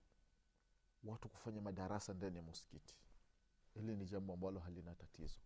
watu 1.04 1.28
kufanya 1.28 1.60
madarasa 1.60 2.14
ndani 2.14 2.36
ya 2.36 2.42
msikiti. 2.42 2.94
Hili 3.74 3.96
ni 3.96 4.04
jambo 4.06 4.32
ambalo 4.32 4.60
halina 4.60 4.94
tatizo. 4.94 5.38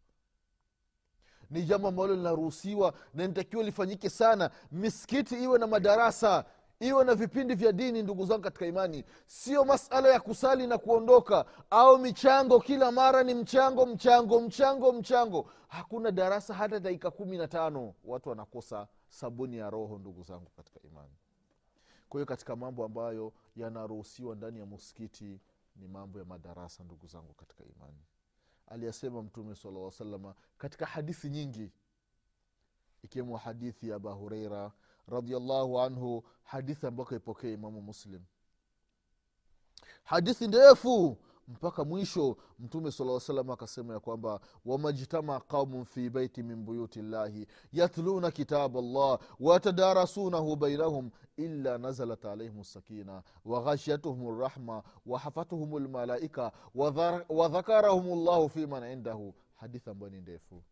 Ni 1.50 1.62
jambo 1.62 1.88
ambalo 1.88 2.14
linaruhusiwa 2.16 2.94
na 3.14 3.26
nitakiwa 3.26 3.64
lifanyike 3.64 4.10
sana. 4.10 4.50
Misikiti 4.72 5.42
iwe 5.42 5.58
na 5.58 5.66
madarasa 5.66 6.44
iwe 6.80 7.04
na 7.04 7.14
vipindi 7.14 7.54
vya 7.54 7.72
dini 7.72 8.02
ndugu 8.02 8.26
zangu 8.26 8.42
katika 8.42 8.66
imani. 8.66 9.04
Sio 9.26 9.64
masala 9.64 10.08
ya 10.08 10.20
kusali 10.20 10.66
na 10.66 10.78
kuondoka 10.78 11.44
au 11.70 11.98
michango. 11.98 12.60
Kila 12.60 12.92
mara 12.92 13.22
ni 13.22 13.34
mchango 13.34 13.86
mchango 13.86 14.40
mchango 14.40 14.92
mchango. 14.92 15.50
Hakuna 15.68 16.10
darasa 16.10 16.54
hata 16.54 16.80
dakika 16.80 17.10
kumi 17.10 17.38
na 17.38 17.48
tano 17.48 17.94
watu 18.04 18.28
wanakosa 18.28 18.88
sabuni 19.08 19.56
ya 19.56 19.70
roho 19.70 19.98
ndugu 19.98 20.22
zangu 20.22 20.50
katika 20.56 20.80
imani. 20.82 21.14
Kwa 22.08 22.18
hiyo 22.20 22.26
katika 22.26 22.56
mambo 22.56 22.84
ambayo 22.84 23.32
yanaruhusiwa 23.56 24.34
ndani 24.36 24.58
ya 24.58 24.66
muskiti 24.66 25.40
ni 25.76 25.88
mambo 25.88 26.18
ya 26.18 26.24
madarasa 26.24 26.84
ndugu 26.84 27.06
zangu 27.06 27.32
katika 27.34 27.64
imani. 27.64 27.98
Aliyasema 28.66 29.22
mtume 29.22 29.54
salaa 29.54 29.90
salama 29.90 30.34
katika 30.58 30.86
hadithi 30.86 31.28
nyingi 31.30 31.72
ikiwemo 33.02 33.36
hadithi 33.36 33.88
ya 33.88 33.96
aba 33.96 34.12
hureira 34.12 34.72
radiallahu 35.08 35.80
anhu 35.80 36.24
hadithi 36.42 36.86
ambayo 36.86 37.08
kaipokea 37.08 37.50
imamu 37.50 37.82
muslim. 37.82 38.22
Hadithi 40.04 40.48
ndefu 40.48 41.16
mpaka 41.48 41.84
mwisho 41.84 42.36
mtume 42.58 42.92
sala 42.92 43.20
salam 43.20 43.50
akasema 43.50 43.94
ya 43.94 44.00
kwamba 44.00 44.40
wamajtama 44.64 45.40
qaumun 45.40 45.84
fi 45.84 46.10
baiti 46.10 46.42
min 46.42 46.64
buyuti 46.64 47.02
llahi 47.02 47.46
yatluna 47.72 48.30
kitab 48.30 48.76
llah 48.76 49.18
wayatadarasunahu 49.40 50.56
bainahum 50.56 51.10
illa 51.36 51.78
nazalat 51.78 52.24
alaihim 52.24 52.64
sakina 52.64 53.22
waghashiyatuhum 53.44 54.40
rahma 54.40 54.82
wahafatuhum 55.06 55.78
lmalaika 55.84 56.52
wadhakarahum 57.28 58.24
llahu 58.24 58.48
fiman 58.48 58.84
indahu. 58.92 59.34
Hadithi 59.54 59.90
ambayo 59.90 60.10
ni 60.10 60.20
ndefu 60.20 60.62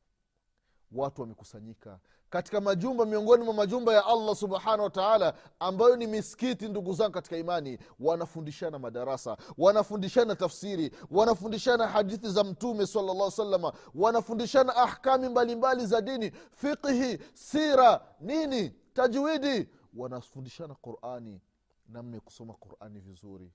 watu 0.95 1.21
wamekusanyika. 1.21 1.99
Katika 2.31 2.61
majumba 2.61 3.07
miongoni 3.07 3.45
mwa 3.45 3.55
majumba 3.55 3.95
ya 3.95 4.07
allah 4.07 4.37
subhanahu 4.37 4.83
wataala 4.83 5.35
ambayo 5.59 5.97
ni 5.97 6.07
miskiti 6.07 6.69
ndugu 6.69 6.93
zangu 6.95 7.13
katika 7.13 7.37
imani 7.37 7.79
wanafundishana 8.01 8.79
madarasa 8.79 9.37
wanafundishana 9.59 10.37
tafsiri 10.37 10.91
wanafundishana 11.11 11.87
hadithi 11.89 12.29
za 12.31 12.45
mtume 12.45 12.87
salllah 12.87 13.31
salama 13.31 13.73
wanafundishana 13.95 14.77
ahkami 14.77 15.29
mbalimbali 15.29 15.87
za 15.87 16.01
dini 16.01 16.31
fiqhi 16.51 17.19
sira 17.35 18.07
nini 18.21 18.71
tajwidi. 18.93 19.69
Wanafundishana 19.97 20.75
qurani. 20.75 21.41
Namna 21.89 22.17
ya 22.17 22.21
kusoma 22.21 22.55
qurani 22.55 23.01
vizuri. 23.01 23.53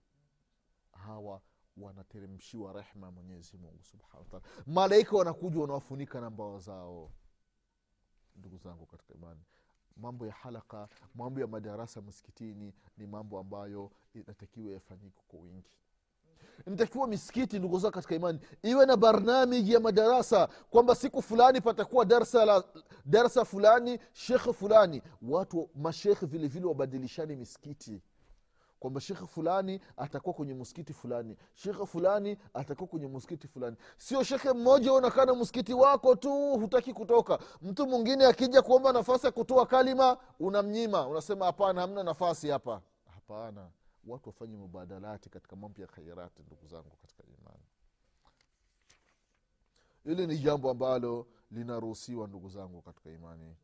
Hawa 0.91 1.41
wanateremshiwa 1.77 2.73
rehma 2.73 3.07
ya 3.07 3.11
mwenyezi 3.11 3.57
subhanahu 3.81 4.25
wataala 4.31 4.43
malaika 4.67 5.17
wanakuja 5.17 5.59
wanawafunika 5.61 6.21
na 6.21 6.29
mbawa 6.29 6.59
zao 6.59 7.11
ndugu 8.39 8.57
zangu 8.57 8.85
katika 8.85 9.13
imani. 9.13 9.39
Mambo 9.97 10.25
ya 10.27 10.33
halaka 10.33 10.87
mambo 11.15 11.39
ya 11.39 11.47
madarasa 11.47 12.01
msikitini 12.01 12.73
ni 12.97 13.07
mambo 13.07 13.39
ambayo 13.39 13.91
inatakiwa 14.13 14.73
yafanyike 14.73 15.21
kwa 15.27 15.39
wingi. 15.39 15.69
Inatakiwa 16.67 17.07
misikiti 17.07 17.59
ndugu 17.59 17.79
zangu 17.79 17.93
katika 17.93 18.15
imani 18.15 18.39
iwe 18.63 18.85
na 18.85 18.97
barnamiji 18.97 19.73
ya 19.73 19.79
madarasa 19.79 20.47
kwamba 20.69 20.95
siku 20.95 21.21
fulani 21.21 21.61
patakuwa 21.61 22.05
darsa 22.05 22.45
la 22.45 22.63
darsa 23.05 23.45
fulani 23.45 23.99
shekhe 24.13 24.53
fulani. 24.53 25.01
Watu 25.21 25.69
mashekhe 25.75 26.25
vilevile 26.25 26.65
wabadilishani 26.65 27.35
misikiti 27.35 28.01
kwamba 28.79 29.01
shekhe 29.01 29.25
fulani 29.25 29.81
atakuwa 29.97 30.33
kwenye 30.33 30.53
msikiti 30.53 30.93
fulani 30.93 31.37
shekhe 31.53 31.85
fulani 31.85 32.37
atakuwa 32.53 32.87
kwenye 32.87 33.07
msikiti 33.07 33.47
fulani. 33.47 33.77
Sio 33.97 34.23
shekhe 34.23 34.53
mmoja 34.53 34.93
unakana 34.93 35.35
msikiti 35.35 35.73
wako 35.73 36.15
tu 36.15 36.31
hutaki 36.59 36.93
kutoka. 36.93 37.39
Mtu 37.61 37.87
mwingine 37.87 38.25
akija 38.25 38.61
kuomba 38.61 38.93
nafasi 38.93 39.25
ya 39.25 39.31
kutoa 39.31 39.65
kalima 39.65 40.17
unamnyima. 40.39 41.07
Unasema 41.07 41.45
hapana 41.45 41.81
hamna 41.81 42.03
nafasi 42.03 42.49
hapa. 42.49 42.81
Hapana. 43.13 43.69
Watu 44.07 44.29
wafanye 44.29 44.57
mubadalati 44.57 45.29
katika 45.29 45.55
mambo 45.55 45.81
ya 45.81 45.87
khairati 45.87 46.43
ndugu 46.43 46.67
zangu 46.67 46.89
katika 47.01 47.23
imani. 47.23 47.63
Hili 50.03 50.27
ni 50.27 50.37
jambo 50.37 50.69
ambalo 50.71 51.27
linaruhusiwa 51.51 52.27
ndugu 52.27 52.49
zangu 52.49 52.81
katika 52.81 53.09
imani. 53.11 53.55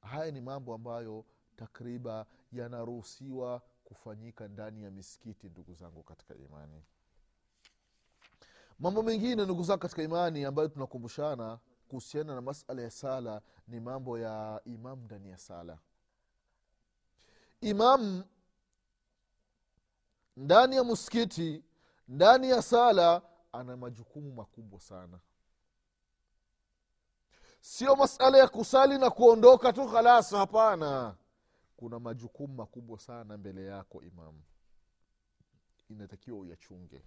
Haya 0.00 0.30
ni 0.30 0.40
mambo 0.40 0.74
ambayo 0.74 1.24
takriba 1.56 2.26
yanaruhusiwa 2.52 3.62
kufanyika 3.84 4.48
ndani 4.48 4.82
ya 4.82 4.90
misikiti 4.90 5.48
ndugu 5.48 5.74
zangu 5.74 6.02
katika 6.02 6.34
imani. 6.34 6.82
Mambo 8.78 9.02
mengine 9.02 9.44
ndugu 9.44 9.62
zangu 9.62 9.80
katika 9.80 10.02
imani 10.02 10.44
ambayo 10.44 10.68
tunakumbushana 10.68 11.58
kuhusiana 11.88 12.34
na 12.34 12.40
masala 12.40 12.82
ya 12.82 12.90
sala 12.90 13.42
ni 13.68 13.80
mambo 13.80 14.18
ya 14.18 14.60
imam 14.64 15.04
ndani 15.04 15.30
ya 15.30 15.38
sala. 15.38 15.78
Imam 17.60 18.24
ndani 20.36 20.76
ya 20.76 20.84
msikiti 20.84 21.64
ndani 22.08 22.50
ya 22.50 22.62
sala 22.62 23.22
ana 23.52 23.76
majukumu 23.76 24.32
makubwa 24.32 24.80
sana. 24.80 25.18
Sio 27.60 27.96
masala 27.96 28.38
ya 28.38 28.48
kusali 28.48 28.98
na 28.98 29.10
kuondoka 29.10 29.72
tu 29.72 29.88
khalas 29.88 30.30
hapana 30.30 31.14
kuna 31.82 31.98
majukumu 32.00 32.54
makubwa 32.54 32.98
sana 32.98 33.38
mbele 33.38 33.66
yako 33.66 34.02
imamu 34.02 34.42
inatakiwa 35.88 36.38
uyachunge. 36.38 37.02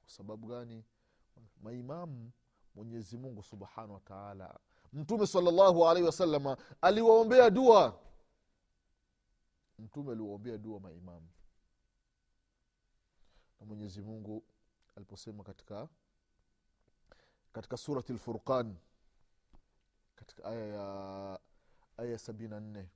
Kwa 0.00 0.10
sababu 0.10 0.46
gani? 0.46 0.84
Maimamu 1.62 2.30
mwenyezi 2.74 3.16
mungu 3.18 3.42
subhanahu 3.42 3.92
wataala 3.94 4.60
mtume 4.92 5.26
salllahu 5.26 5.88
alaihi 5.88 6.06
wasalama 6.06 6.56
aliwaombea 6.80 7.50
dua. 7.50 8.00
Mtume 9.78 10.12
aliwaombea 10.12 10.58
dua 10.58 10.80
maimamu 10.80 11.28
na 13.60 13.66
mwenyezi 13.66 14.02
mungu 14.02 14.44
aliposema 14.96 15.44
katika 15.44 15.88
katika 17.52 17.76
surati 17.76 18.12
lfurqan 18.12 18.76
katika 20.16 20.44
aya 20.44 20.66
ya 20.66 21.40
aya 21.97 22.17
sabini 22.17 22.49
na 22.49 22.59
nne 22.59 22.89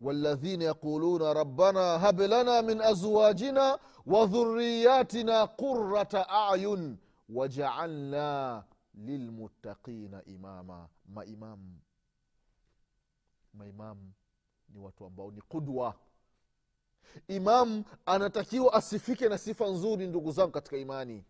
والذين 0.00 0.62
يقولون 0.62 1.22
ربنا 1.22 2.08
هب 2.08 2.20
لنا 2.20 2.60
من 2.60 2.80
أزواجنا 2.82 3.78
وذرياتنا 4.06 5.44
قرة 5.44 6.14
أعين 6.14 6.98
وجعلنا 7.28 8.64
للمتقين 8.94 10.14
إماما 10.28 10.88
ما 11.08 11.22
إمام 11.22 11.78
ما 13.54 13.64
إمام 13.70 14.12
ni 14.68 14.78
watu 14.80 15.04
ambao 15.06 15.30
ni 15.30 15.40
qudwa 15.42 15.94
imam 17.28 17.84
anatakiwa 18.06 18.72
asifike 18.72 19.28
na 19.28 19.38
sifa 19.38 19.66
nzuri 19.68 20.06
ndugu 20.06 20.32
zangu 20.32 20.50
katika 20.52 20.76
imani 20.76 21.24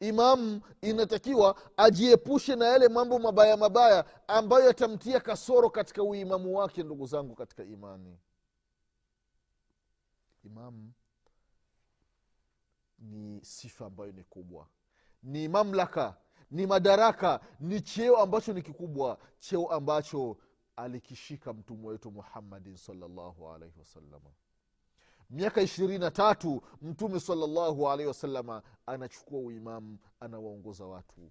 imam 0.00 0.60
inatakiwa 0.80 1.56
ajiepushe 1.76 2.56
na 2.56 2.66
yale 2.66 2.88
mambo 2.88 3.18
mabaya 3.18 3.56
mabaya 3.56 4.04
ambayo 4.28 4.66
yatamtia 4.66 5.20
kasoro 5.20 5.70
katika 5.70 6.02
uimamu 6.02 6.56
wake 6.56 6.82
ndugu 6.82 7.06
zangu 7.06 7.34
katika 7.34 7.64
imani. 7.64 8.18
Imamu 10.44 10.92
ni 12.98 13.44
sifa 13.44 13.86
ambayo 13.86 14.12
ni 14.12 14.24
kubwa. 14.24 14.66
Ni 15.22 15.48
mamlaka 15.48 16.16
ni 16.50 16.66
madaraka 16.66 17.40
ni 17.60 17.80
cheo 17.80 18.16
ambacho 18.16 18.52
ni 18.52 18.62
kikubwa 18.62 19.18
cheo 19.38 19.66
ambacho 19.66 20.36
alikishika 20.76 21.52
mtumwa 21.52 21.92
wetu 21.92 22.10
muhammadin 22.10 22.76
salllahu 22.76 23.50
alaihi 23.50 23.78
wasalama 23.78 24.30
miaka 25.30 25.60
ishirini 25.62 25.98
na 25.98 26.10
tatu 26.10 26.62
mtume 26.82 27.20
salallahu 27.20 27.88
alaihi 27.90 28.08
wasalama 28.08 28.62
anachukua 28.86 29.38
uimamu 29.40 29.98
anawaongoza 30.20 30.84
watu. 30.86 31.30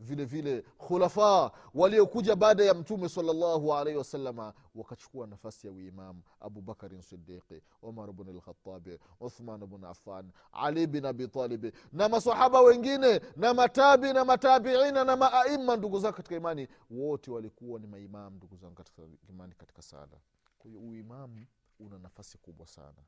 Vile 0.00 0.24
vile 0.24 0.62
khulafa 0.62 1.52
waliokuja 1.74 2.36
baada 2.36 2.64
ya 2.64 2.74
mtume 2.74 3.08
salllahu 3.08 3.74
alaihi 3.74 3.98
wasalama 3.98 4.54
wakachukua 4.74 5.26
nafasi 5.26 5.66
ya 5.66 5.72
uimamu 5.72 6.22
abubakarin 6.40 7.02
sidiqi 7.02 7.62
omar 7.82 8.12
bn 8.12 8.36
lkhatabi 8.36 8.98
uthman 9.20 9.66
bn 9.66 9.84
afan 9.84 10.30
ali 10.52 10.86
bin 10.86 11.04
abitalibi 11.04 11.72
na 11.92 12.08
masahaba 12.08 12.60
wengine 12.60 13.20
na 13.36 13.54
matabi 13.54 14.12
na 14.12 14.24
matabiina 14.24 15.04
na 15.04 15.16
maaima 15.16 15.76
ndugu 15.76 15.98
zangu 16.00 16.16
katika 16.16 16.36
imani. 16.36 16.68
Wote 16.90 17.30
walikuwa 17.30 17.80
ni 17.80 17.86
maimamu 17.86 18.36
ndugu 18.36 18.56
zangu 18.56 18.74
katika 18.74 19.02
imani 19.28 19.54
katika 19.54 19.82
sala. 19.82 20.18
Kwa 20.58 20.70
uimamu 20.70 21.46
una 21.80 21.98
nafasi 21.98 22.38
kubwa 22.38 22.66
sana 22.66 23.02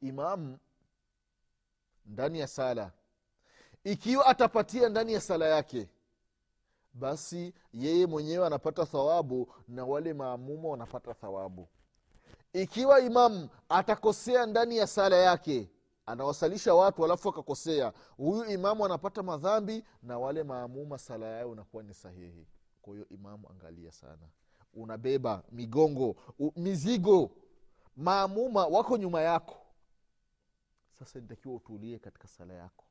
imamu 0.00 0.58
ndani 2.06 2.38
ya 2.38 2.46
sala. 2.46 2.92
Ikiwa 3.84 4.26
atapatia 4.26 4.88
ndani 4.88 5.12
ya 5.12 5.20
sala 5.20 5.46
yake 5.48 5.88
basi 6.94 7.54
yeye 7.72 8.06
mwenyewe 8.06 8.46
anapata 8.46 8.86
thawabu 8.86 9.52
na 9.68 9.84
wale 9.84 10.12
maamuma 10.14 10.68
wanapata 10.68 11.14
thawabu. 11.14 11.68
Ikiwa 12.52 13.00
imamu 13.00 13.48
atakosea 13.68 14.46
ndani 14.46 14.76
ya 14.76 14.86
sala 14.86 15.16
yake 15.16 15.70
anawasalisha 16.06 16.74
watu 16.74 17.04
alafu 17.04 17.28
akakosea 17.28 17.92
huyu 18.16 18.44
imamu 18.44 18.84
anapata 18.84 19.22
madhambi 19.22 19.84
na 20.02 20.18
wale 20.18 20.42
maamuma 20.42 20.98
sala 20.98 21.26
yao 21.26 21.52
inakuwa 21.52 21.82
ni 21.82 21.94
sahihi. 21.94 22.46
Kwa 22.82 22.94
hiyo 22.94 23.08
imamu 23.08 23.48
angalia 23.50 23.92
sana. 23.92 24.28
Unabeba 24.74 25.42
migongo 25.52 26.16
u, 26.38 26.52
mizigo. 26.56 27.30
Maamuma 27.96 28.66
wako 28.66 28.96
nyuma 28.96 29.20
yako 29.20 29.65
sasa 30.98 31.20
nitakiwa 31.20 31.54
utulie 31.54 31.98
katika 31.98 32.28
sala 32.28 32.54
yako. 32.54 32.84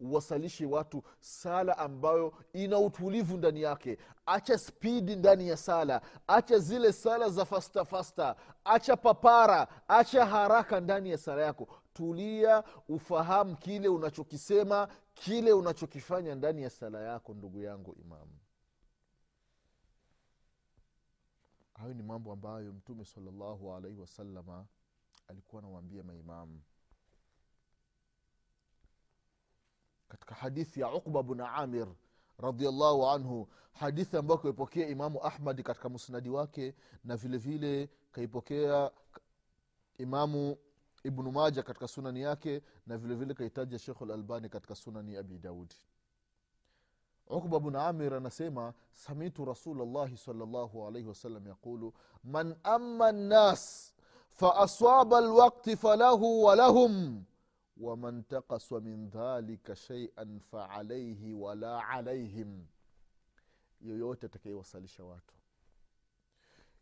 Uwasalishe 0.00 0.66
watu 0.66 1.02
sala 1.20 1.78
ambayo 1.78 2.34
ina 2.52 2.78
utulivu 2.78 3.36
ndani 3.36 3.62
yake. 3.62 3.98
Acha 4.26 4.58
spidi 4.58 5.16
ndani 5.16 5.48
ya 5.48 5.56
sala. 5.56 6.02
Acha 6.26 6.58
zile 6.58 6.92
sala 6.92 7.28
za 7.28 7.44
fasta 7.44 7.84
fasta. 7.84 8.36
Acha 8.64 8.96
papara. 8.96 9.68
Acha 9.88 10.26
haraka 10.26 10.80
ndani 10.80 11.10
ya 11.10 11.18
sala 11.18 11.42
yako. 11.42 11.68
Tulia 11.92 12.64
ufahamu 12.88 13.56
kile 13.56 13.88
unachokisema 13.88 14.88
kile 15.14 15.52
unachokifanya 15.52 16.34
ndani 16.34 16.62
ya 16.62 16.70
sala 16.70 17.00
yako 17.02 17.34
ndugu 17.34 17.60
yangu 17.60 17.96
imamu 18.00 18.38
hayo 21.74 21.94
ni 21.94 22.02
mambo 22.02 22.32
ambayo 22.32 22.72
mtume 22.72 23.04
salllahu 23.04 23.74
alaihi 23.74 24.00
wasalama 24.00 24.66
alikuwa 25.28 25.62
anawaambia 25.62 26.02
maimamu 26.04 26.60
katika 30.14 30.34
hadithi 30.34 30.80
ya 30.80 30.94
uqba 30.94 31.22
bn 31.22 31.40
amir 31.40 31.86
radiallahu 32.38 33.06
anhu 33.08 33.48
hadithi 33.72 34.16
ambayo 34.16 34.38
kaipokea 34.38 34.88
imamu 34.88 35.24
ahmadi 35.26 35.62
katika 35.62 35.88
musnadi 35.88 36.28
wake 36.28 36.74
na 37.04 37.16
vile 37.16 37.38
vile 37.38 37.88
kaipokea 38.12 38.90
imamu 39.98 40.56
ibnu 41.04 41.32
maja 41.32 41.62
katika 41.62 41.88
sunani 41.88 42.20
yake 42.22 42.62
na 42.86 42.98
vile 42.98 43.14
vile 43.14 43.34
kaitaja 43.34 43.78
shekhu 43.78 44.04
lalbani 44.06 44.48
katika 44.48 44.74
sunani 44.74 45.16
abi 45.16 45.38
daudi 45.38 45.74
ukba 47.26 47.60
bnu 47.60 47.80
amir 47.80 48.14
anasema 48.14 48.74
samitu 48.92 49.44
rasulllahi 49.44 50.16
salllahu 50.16 50.86
alaihi 50.86 51.08
wasallam 51.08 51.46
yaqulu 51.48 51.94
man 52.24 52.56
ama 52.62 53.12
nnas 53.12 53.94
faasaba 54.28 55.20
lwakti 55.20 55.76
falahu 55.76 56.44
walahum 56.44 57.24
waman 57.76 58.22
takaswa 58.24 58.80
min 58.80 59.10
dhalika 59.10 59.76
sheian 59.76 60.40
faalaihi 60.40 61.32
wala 61.32 61.88
alaihim 61.88 62.66
yoyote 63.80 64.26
atakayewasalisha 64.26 65.04
watu 65.04 65.34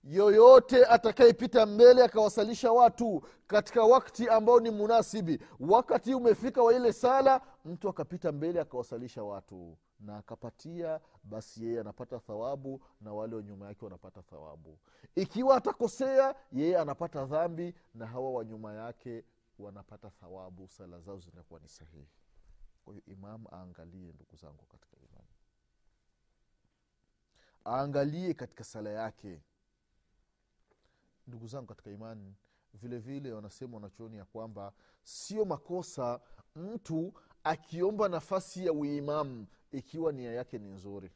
yoyote 0.05 0.87
atakayepita 0.87 1.67
mbele 1.67 2.05
akawasalisha 2.05 2.73
watu 2.73 3.23
katika 3.47 3.85
wakti 3.85 4.29
ambao 4.29 4.61
ni 4.61 4.71
munasibi 4.71 5.39
wakati 5.61 6.15
umefika 6.15 6.63
wa 6.63 6.75
ile 6.75 6.93
sala 6.93 7.41
mtu 7.65 7.89
akapita 7.89 8.33
mbele 8.33 8.61
akawasalisha 8.61 9.23
watu 9.25 9.77
na 10.01 10.17
akapatia 10.17 11.01
basi 11.25 11.65
yeye 11.65 11.81
anapata 11.81 12.19
thawabu 12.19 12.81
na 13.01 13.13
wale 13.13 13.37
wa 13.37 13.43
nyuma 13.43 13.67
yake 13.67 13.85
wanapata 13.85 14.23
thawabu. 14.23 14.79
Ikiwa 15.15 15.57
atakosea 15.57 16.35
yeye 16.53 16.79
anapata 16.79 17.25
dhambi 17.25 17.75
na 17.95 18.07
hawa 18.07 18.31
wa 18.33 18.45
nyuma 18.45 18.75
yake 18.75 19.25
wanapata 19.59 20.11
thawabu 20.11 20.69
sala 20.69 21.01
zao 21.01 21.19
zinakuwa 21.21 21.61
ni 21.61 21.69
sahihi. 21.69 22.09
Kwa 22.85 22.95
hiyo 22.95 23.05
imamu 23.07 23.49
aangalie 23.55 24.13
ndugu 24.13 24.37
zangu 24.37 24.67
katika 24.67 24.97
imani. 24.97 25.29
Aangalie 27.67 28.35
katika 28.35 28.65
sala 28.65 28.91
yake. 28.91 29.43
Ndugu 31.27 31.47
zangu 31.47 31.67
katika 31.67 31.91
imani 31.91 32.35
vile 32.75 32.99
vile 32.99 33.33
wanasema 33.33 33.75
wanachuoni 33.75 34.17
ya 34.17 34.25
kwamba 34.25 34.73
sio 35.03 35.45
makosa 35.45 36.21
mtu 36.57 37.15
akiomba 37.45 38.09
nafasi 38.09 38.67
ya 38.67 38.73
uimamu 38.73 39.47
ikiwa 39.73 40.13
nia 40.13 40.33
yake 40.33 40.59
ni 40.59 40.69
nzuri. 40.69 41.11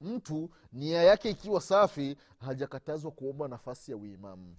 Mtu 0.00 0.50
nia 0.72 1.02
yake 1.02 1.30
ikiwa 1.30 1.60
safi 1.60 2.16
hajakatazwa 2.40 3.10
kuomba 3.10 3.48
nafasi 3.48 3.90
ya 3.90 3.96
uimamu 3.96 4.56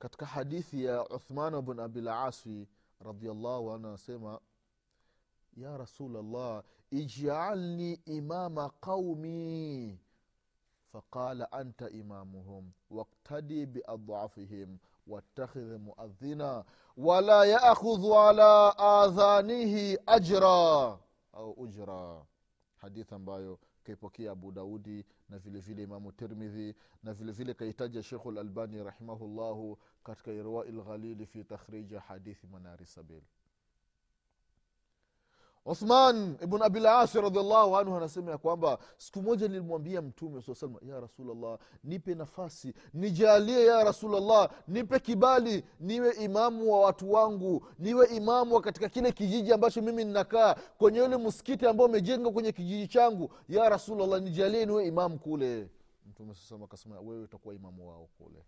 katika 0.00 0.26
hadithi 0.26 0.84
ya 0.84 1.08
uthman 1.08 1.62
bn 1.62 1.80
abilasi 1.80 2.68
radiallahu 3.00 3.72
anhu 3.72 3.86
anasema 3.88 4.40
ya 5.56 5.76
rasulllah 5.78 6.62
ijalni 6.90 7.92
imama 7.92 8.70
qaumi 8.80 9.98
faqala 10.92 11.52
anta 11.52 11.90
imamuhum 11.90 12.72
waktadi 12.90 13.66
biadhafihim 13.66 14.78
wattakhidh 15.06 15.80
muadhina 15.80 16.64
wala 16.96 17.44
yaakhudhu 17.46 18.18
ala 18.18 18.78
adhanihi 18.78 19.98
ajra. 20.06 20.98
Au 21.32 21.50
ujra. 21.56 22.26
Hadithi 22.76 23.14
ambayo 23.14 23.58
kaipokea 23.90 24.32
abu 24.32 24.52
daudi 24.52 25.04
na 25.28 25.38
vile 25.38 25.60
vile 25.60 25.82
imamu 25.82 26.12
tirmidhi 26.12 26.74
na 27.02 27.14
vile 27.14 27.32
vile 27.32 27.54
kaitaja 27.54 28.02
shekhu 28.02 28.30
lalbani 28.30 28.82
rahimahullahu 28.84 29.78
katika 30.04 30.32
irwai 30.32 30.72
lghalili 30.72 31.26
fi 31.26 31.44
takhriji 31.44 31.94
hadithi 31.94 32.46
manari 32.46 32.86
sabil 32.86 33.22
uthman 35.64 36.36
ibn 36.42 36.62
abilasi 36.62 37.20
radiallahu 37.20 37.76
anhu 37.76 37.96
anasema 37.96 38.30
ya 38.30 38.38
kwamba 38.38 38.78
siku 38.96 39.22
moja 39.22 39.48
nilimwambia 39.48 40.02
mtume 40.02 40.42
saa 40.42 40.54
salama 40.54 40.78
ya 40.82 41.00
rasulllah 41.00 41.58
nipe 41.84 42.14
nafasi 42.14 42.74
nijalie 42.94 43.66
ya 43.66 43.84
rasulllah 43.84 44.50
nipe 44.68 44.98
kibali 45.00 45.64
niwe 45.80 46.12
imamu 46.12 46.72
wa 46.72 46.80
watu 46.80 47.12
wangu 47.12 47.66
niwe 47.78 48.06
imamu 48.06 48.54
wa 48.54 48.60
katika 48.60 48.88
kile 48.88 49.12
kijiji 49.12 49.52
ambacho 49.52 49.82
mimi 49.82 50.04
ninakaa 50.04 50.54
kwenye 50.54 51.00
ule 51.02 51.16
msikiti 51.16 51.66
ambao 51.66 51.86
umejenga 51.86 52.30
kwenye 52.30 52.52
kijiji 52.52 52.88
changu. 52.88 53.30
Ya 53.48 53.68
rasulllah 53.68 54.20
nijalie 54.22 54.66
niwe 54.66 54.86
imamu 54.86 55.18
kule. 55.18 55.68
Mtume 56.06 56.34
saa 56.34 56.56
akasema 56.64 57.00
wewe 57.00 57.22
utakuwa 57.22 57.54
imamu 57.54 57.88
wao 57.88 58.08
kule. 58.18 58.44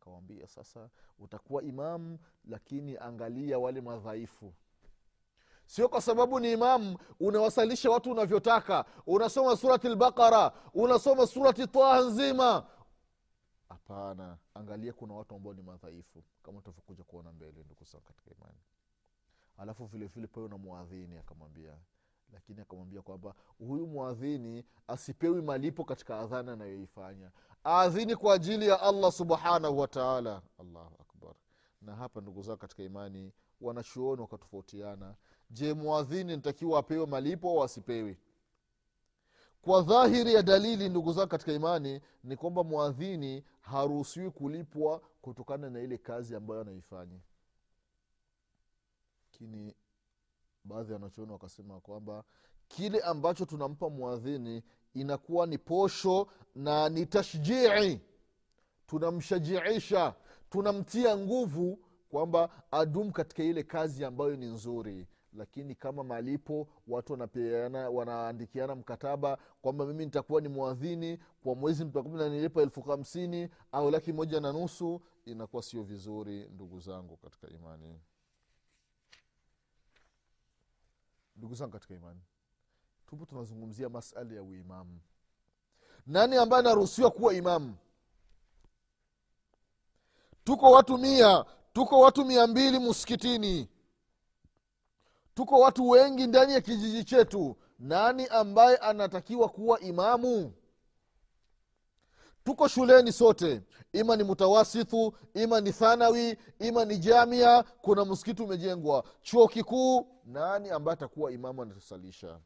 Akawambia 0.00 0.46
sasa 0.46 0.88
utakuwa 1.18 1.62
imamu 1.62 2.18
lakini 2.44 2.96
angalia 2.96 3.58
wale 3.58 3.80
madhaifu 3.80 4.52
sio 5.72 5.88
kwa 5.88 6.00
sababu 6.00 6.40
ni 6.40 6.52
imamu 6.52 6.98
unawasalisha 7.20 7.90
watu 7.90 8.10
unavyotaka. 8.10 8.84
Unasoma 9.06 9.56
surati 9.56 9.88
lbaqara 9.88 10.52
unasoma 10.74 11.26
surati 11.26 11.66
taha 11.66 12.00
nzima. 12.00 12.66
Hapana 13.68 14.36
angalia 14.54 14.92
kuna 14.92 15.14
watu 15.14 15.34
ambao 15.34 15.54
ni 15.54 15.62
madhaifu 15.62 16.22
kama 16.42 16.58
utavyokuja 16.58 17.04
kuona 17.04 17.32
mbele 17.32 17.64
katika 18.06 18.30
imani. 18.38 18.58
Alafu 19.58 19.86
vilevile 19.86 20.14
vile 20.14 20.26
pewe 20.26 20.48
na 20.48 20.58
mwadhini 20.58 21.18
akamwambia 21.18 21.72
lakini 22.32 22.60
akamwambia 22.60 23.02
kwamba 23.02 23.34
huyu 23.58 23.86
mwadhini 23.86 24.64
asipewi 24.88 25.42
malipo 25.42 25.84
katika 25.84 26.18
adhana 26.18 26.52
anayoifanya. 26.52 27.30
Aadhini 27.64 28.16
kwa 28.16 28.34
ajili 28.34 28.68
ya 28.68 28.80
allah 28.80 29.12
subhanahu 29.12 29.78
wataala 29.78 30.42
allahu 30.58 30.96
akbar. 31.00 31.34
Na 31.82 31.96
hapa 31.96 32.20
ndugu 32.20 32.42
zao 32.42 32.56
katika 32.56 32.82
imani 32.82 33.32
wanachuoni 33.60 34.22
wakatofautiana 34.22 35.14
je 35.52 35.72
mwadhini 35.74 36.36
nitakiwa 36.36 36.78
apewe 36.78 37.06
malipo 37.06 37.50
au 37.50 37.62
asipewi 37.62 38.16
kwa 39.62 39.82
dhahiri 39.82 40.34
ya 40.34 40.42
dalili 40.42 40.88
ndugu 40.88 41.12
zao 41.12 41.26
katika 41.26 41.52
imani 41.52 42.00
ni 42.24 42.36
kwamba 42.36 42.64
mwadhini 42.64 43.44
haruhusiwi 43.60 44.30
kulipwa 44.30 45.00
kutokana 45.22 45.70
na 45.70 45.80
ile 45.80 45.98
kazi 45.98 46.34
ambayo 46.34 46.60
anaifanya. 46.60 47.20
Lakini 49.32 49.74
baadhi 50.64 50.92
ya 50.92 51.00
wakasema 51.30 51.80
kwamba 51.80 52.24
kile 52.68 53.00
ambacho 53.00 53.44
tunampa 53.44 53.90
mwadhini 53.90 54.62
inakuwa 54.94 55.46
ni 55.46 55.58
posho 55.58 56.28
na 56.54 56.88
ni 56.88 57.06
tashjii. 57.06 58.00
Tunamshajiisha 58.86 60.14
tunamtia 60.50 61.16
nguvu 61.16 61.78
kwamba 62.08 62.50
adum 62.70 63.12
katika 63.12 63.42
ile 63.42 63.62
kazi 63.62 64.04
ambayo 64.04 64.36
ni 64.36 64.46
nzuri 64.46 65.06
lakini 65.32 65.74
kama 65.74 66.04
malipo 66.04 66.68
watu 66.88 67.12
wanapeana 67.12 67.90
wanaandikiana 67.90 68.74
mkataba 68.74 69.38
kwamba 69.62 69.86
mimi 69.86 70.04
nitakuwa 70.04 70.40
ni 70.40 70.48
mwadhini 70.48 71.18
kwa 71.42 71.54
mwezi 71.54 71.84
mtakumi 71.84 72.18
nanilipa 72.18 72.62
elfu 72.62 72.80
hamsini 72.82 73.48
au 73.72 73.90
laki 73.90 74.12
moja 74.12 74.40
na 74.40 74.52
nusu 74.52 75.00
inakuwa 75.24 75.62
sio 75.62 75.82
vizuri 75.82 76.48
ndugu 76.48 76.80
zangu 76.80 77.16
katika 77.16 77.48
imani. 77.48 78.00
Ndugu 81.36 81.54
zangu 81.54 81.72
katika 81.72 81.94
imani 81.94 82.20
tupo 83.06 83.26
tunazungumzia 83.26 83.88
masala 83.88 84.34
ya 84.34 84.42
uimamu 84.42 85.00
nani 86.06 86.36
ambaye 86.36 86.60
anaruhusiwa 86.60 87.10
kuwa 87.10 87.34
imamu 87.34 87.74
tuko 90.44 90.70
watu 90.70 90.98
mia 90.98 91.44
tuko 91.72 92.00
watu 92.00 92.24
mia 92.24 92.46
mbili 92.46 92.78
msikitini 92.78 93.68
tuko 95.34 95.60
watu 95.60 95.88
wengi 95.88 96.26
ndani 96.26 96.52
ya 96.52 96.60
kijiji 96.60 97.04
chetu. 97.04 97.56
Nani 97.78 98.26
ambaye 98.26 98.76
anatakiwa 98.76 99.48
kuwa 99.48 99.80
imamu? 99.80 100.52
Tuko 102.44 102.68
shuleni 102.68 103.12
sote. 103.12 103.62
Ima 103.92 104.16
ni 104.16 104.22
mutawasithu 104.24 105.14
ima 105.34 105.60
ni 105.60 105.72
thanawi 105.72 106.38
ima 106.58 106.84
ni 106.84 106.98
jamia. 106.98 107.62
Kuna 107.62 108.04
msikiti 108.04 108.42
umejengwa. 108.42 109.04
Chuo 109.22 109.48
kikuu 109.48 110.06
nani 110.24 110.70
ambaye 110.70 110.92
atakuwa 110.94 111.32
imamu 111.32 111.62
anatusalisha 111.62 112.40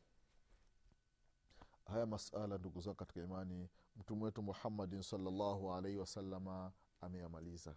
haya 1.85 2.07
masala 2.07 2.59
ndugu 2.59 2.81
zao 2.81 2.95
katika 2.95 3.21
imani 3.21 3.69
mtume 3.97 4.25
wetu 4.25 4.43
muhammadin 4.43 5.03
salllahu 5.03 5.73
alaihi 5.75 5.99
wasalama 5.99 6.73
ameyamaliza 7.01 7.75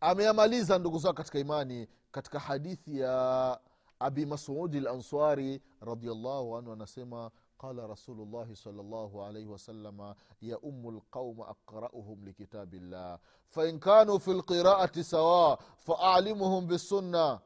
ameyamaliza 0.00 0.78
ndugu 0.78 0.98
zao 0.98 1.12
katika 1.12 1.38
imani 1.38 1.88
katika 2.10 2.38
hadithi 2.38 2.98
ya 2.98 3.60
abi 3.98 4.26
masudi 4.26 4.80
lansari 4.80 5.62
radiallahu 5.80 6.56
anhu 6.56 6.72
anasema 6.72 7.30
qala 7.58 7.86
rasulullahi 7.86 8.56
salllahu 8.56 9.22
alaihi 9.24 9.48
wasalama 9.48 10.14
yaumu 10.40 10.90
lqauma 10.90 11.48
aqrauhum 11.48 12.24
likitabi 12.24 12.80
llah 12.80 13.18
fain 13.48 13.78
kanuu 13.80 14.18
fi 14.20 14.32
lqiraati 14.32 15.04
sawa 15.04 15.58
faalimuhum 15.76 16.66
bisunna 16.66 17.40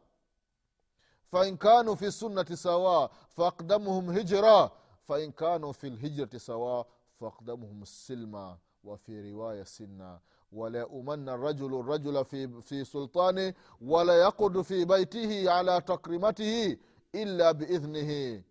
fain 1.30 1.58
kanuu 1.58 1.96
fi 1.96 2.12
sunnati 2.12 2.56
sawa 2.56 3.10
faaqdamuhum 3.28 4.12
hijra 4.12 4.70
fain 5.06 5.32
kanuu 5.32 5.72
fi 5.72 5.90
lhijrati 5.90 6.40
sawa 6.40 6.86
faaqdamuhum 7.20 7.86
silma 7.86 8.58
wafi 8.84 9.22
riwaya 9.22 9.64
sinna 9.66 10.20
ولا 10.53 10.79
يؤمن 10.79 11.29
الرجل 11.29 11.79
الرجل 11.79 12.25
في, 12.25 12.61
في 12.61 12.83
سلطانه 12.83 13.53
ولا 13.81 14.13
يقعد 14.21 14.61
في 14.61 14.85
بيته 14.85 15.51
على 15.51 15.81
تكريمته 15.81 16.77
إلا 17.15 17.51
بإذنه 17.51 18.43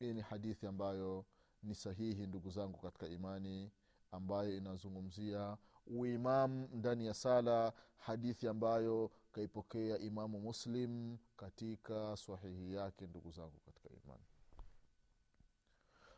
hii 0.00 0.12
ni 0.14 0.20
hadithi 0.20 0.66
ambayo 0.66 1.24
ni 1.62 1.74
sahihi 1.74 2.26
ndugu 2.26 2.50
zangu 2.50 2.78
katika 2.78 3.06
imani 3.08 3.70
ambayo 4.12 4.56
inazungumzia 4.56 5.56
uimamu 5.86 6.68
ndani 6.72 7.06
ya 7.06 7.14
sala 7.14 7.72
hadithi 7.98 8.48
ambayo 8.48 9.10
kaipokea 9.32 9.98
imamu 9.98 10.40
muslim 10.40 11.16
katika 11.36 12.16
sahihi 12.16 12.74
yake 12.74 13.06
ndugu 13.06 13.30
zangu 13.30 13.60
katika 13.66 13.88
imani 14.04 14.24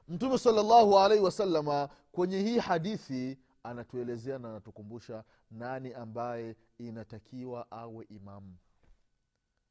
mtume 0.09 0.39
salllahu 0.39 0.99
alaihi 0.99 1.25
wasalama 1.25 1.89
kwenye 2.13 2.41
hii 2.43 2.59
hadithi 2.59 3.39
anatuelezea 3.68 4.40
na 4.40 4.50
anatukumbusha 4.50 5.24
nani 5.52 5.94
ambaye 5.94 6.56
inatakiwa 6.78 7.72
awe 7.72 8.06
imamu 8.06 8.58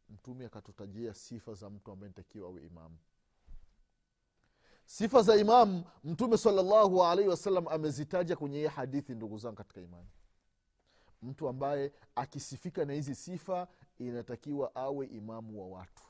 mtume 0.09 0.47
akatutajia 0.47 1.15
sifa 1.15 1.55
za 1.55 1.71
mtu 1.71 1.91
ambaye 1.93 2.09
inatakiwa 2.11 2.49
awe 2.49 2.63
imamu 2.63 2.99
sifa 4.87 5.23
za 5.23 5.37
imamu 5.37 5.85
mtume 6.05 6.37
salallahu 6.39 7.05
alaihi 7.05 7.31
wasallam 7.31 7.69
amezitaja 7.69 8.37
kwenye 8.37 8.59
hii 8.59 8.67
hadithi 8.67 9.15
ndugu 9.15 9.39
zangu 9.39 9.57
katika 9.57 9.81
imani. 9.81 10.09
Mtu 11.23 11.49
ambaye 11.49 11.93
akisifika 12.15 12.85
na 12.85 12.93
hizi 12.93 13.15
sifa 13.15 13.69
inatakiwa 13.99 14.75
awe 14.75 15.07
imamu 15.07 15.61
wa 15.61 15.79
watu. 15.79 16.03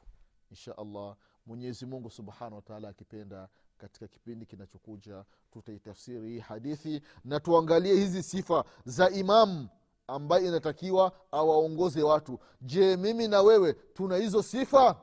Insha 0.50 0.78
allah 0.78 1.16
mwenyezi 1.46 1.86
mungu 1.86 2.10
subhanahu 2.10 2.54
wataala 2.56 2.88
akipenda 2.88 3.48
katika 3.78 4.08
kipindi 4.08 4.46
kinachokuja. 4.46 5.24
Tutaitafsiri 5.52 6.28
hii 6.30 6.38
hadithi 6.38 7.02
na 7.24 7.40
tuangalie 7.40 7.94
hizi 7.94 8.22
sifa 8.22 8.64
za 8.84 9.10
imamu 9.10 9.68
ambaye 10.06 10.48
inatakiwa 10.48 11.12
awaongoze 11.32 12.02
watu. 12.02 12.38
Je 12.60 12.96
mimi 12.96 13.28
na 13.28 13.42
wewe 13.42 13.72
tuna 13.72 14.16
hizo 14.16 14.42
sifa 14.42 15.00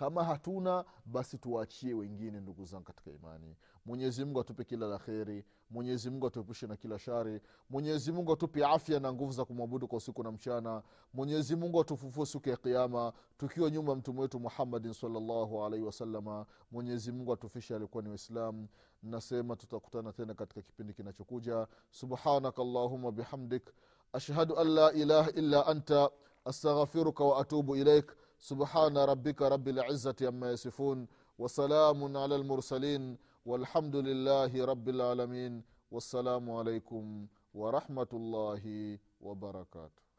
kama 0.00 0.24
hatuna 0.24 0.84
basi 1.04 1.38
tuwaachie 1.38 1.94
wengine 1.94 2.40
ndugu 2.40 2.64
zangu 2.64 2.84
katika 2.84 3.10
imani. 3.10 3.56
Mwenyezi 3.86 4.24
mungu 4.24 4.40
atupe 4.40 4.64
kila 4.64 4.86
la 4.88 4.98
kheri. 4.98 5.44
Mwenyezi 5.70 6.10
mungu 6.10 6.26
atuepushe 6.26 6.66
na 6.66 6.76
kila 6.76 6.98
shari. 6.98 7.40
Mwenyezi 7.70 8.12
mungu 8.12 8.32
atupe 8.32 8.64
afya 8.64 9.00
na 9.00 9.12
nguvu 9.12 9.32
za 9.32 9.44
kumwabudu 9.44 9.88
kwa 9.88 9.98
usiku 9.98 10.22
na 10.22 10.32
mchana. 10.32 10.82
Mwenyezi 11.14 11.56
atufufue 11.80 12.26
siku 12.26 12.48
ya 12.48 12.56
kiama 12.56 13.12
tukiwa 13.38 13.70
nyuma 13.70 13.94
mtume 13.94 14.20
wetu 14.20 14.40
muhammadin 14.40 14.92
salllahu 14.92 15.64
alaihi 15.64 15.86
wasalama 15.86 16.46
mwenyezi 16.70 17.12
mungu 17.12 17.32
atufishe 17.32 17.74
alikuwa 17.76 18.02
ni 18.02 18.08
waislam 18.08 18.66
nasema 19.02 19.56
tutakutana 19.56 20.12
tena 20.12 20.34
katika 20.34 20.62
kipindi 20.62 20.94
kinachokuja. 20.94 21.66
Subhanaka 21.90 22.64
llahuma 22.64 23.12
bihamdik. 23.12 23.70
Ashhadu 24.12 24.58
an 24.58 24.68
la 24.68 24.92
ilaha 24.92 25.30
illa 25.30 25.66
anta. 25.66 26.10
Astaghfiruka 26.44 27.24
wa 27.24 27.38
atubu 27.40 27.76
ilaik 27.76 28.12
سبحان 28.40 28.98
ربك 28.98 29.42
رب 29.42 29.68
العزة 29.68 30.16
عما 30.22 30.50
يصفون 30.52 31.06
وسلام 31.38 32.16
على 32.16 32.36
المرسلين 32.36 33.18
والحمد 33.46 33.96
لله 33.96 34.64
رب 34.64 34.88
العالمين 34.88 35.62
والسلام 35.90 36.50
عليكم 36.50 37.26
ورحمة 37.54 38.10
الله 38.12 38.98
وبركاته. 39.20 40.09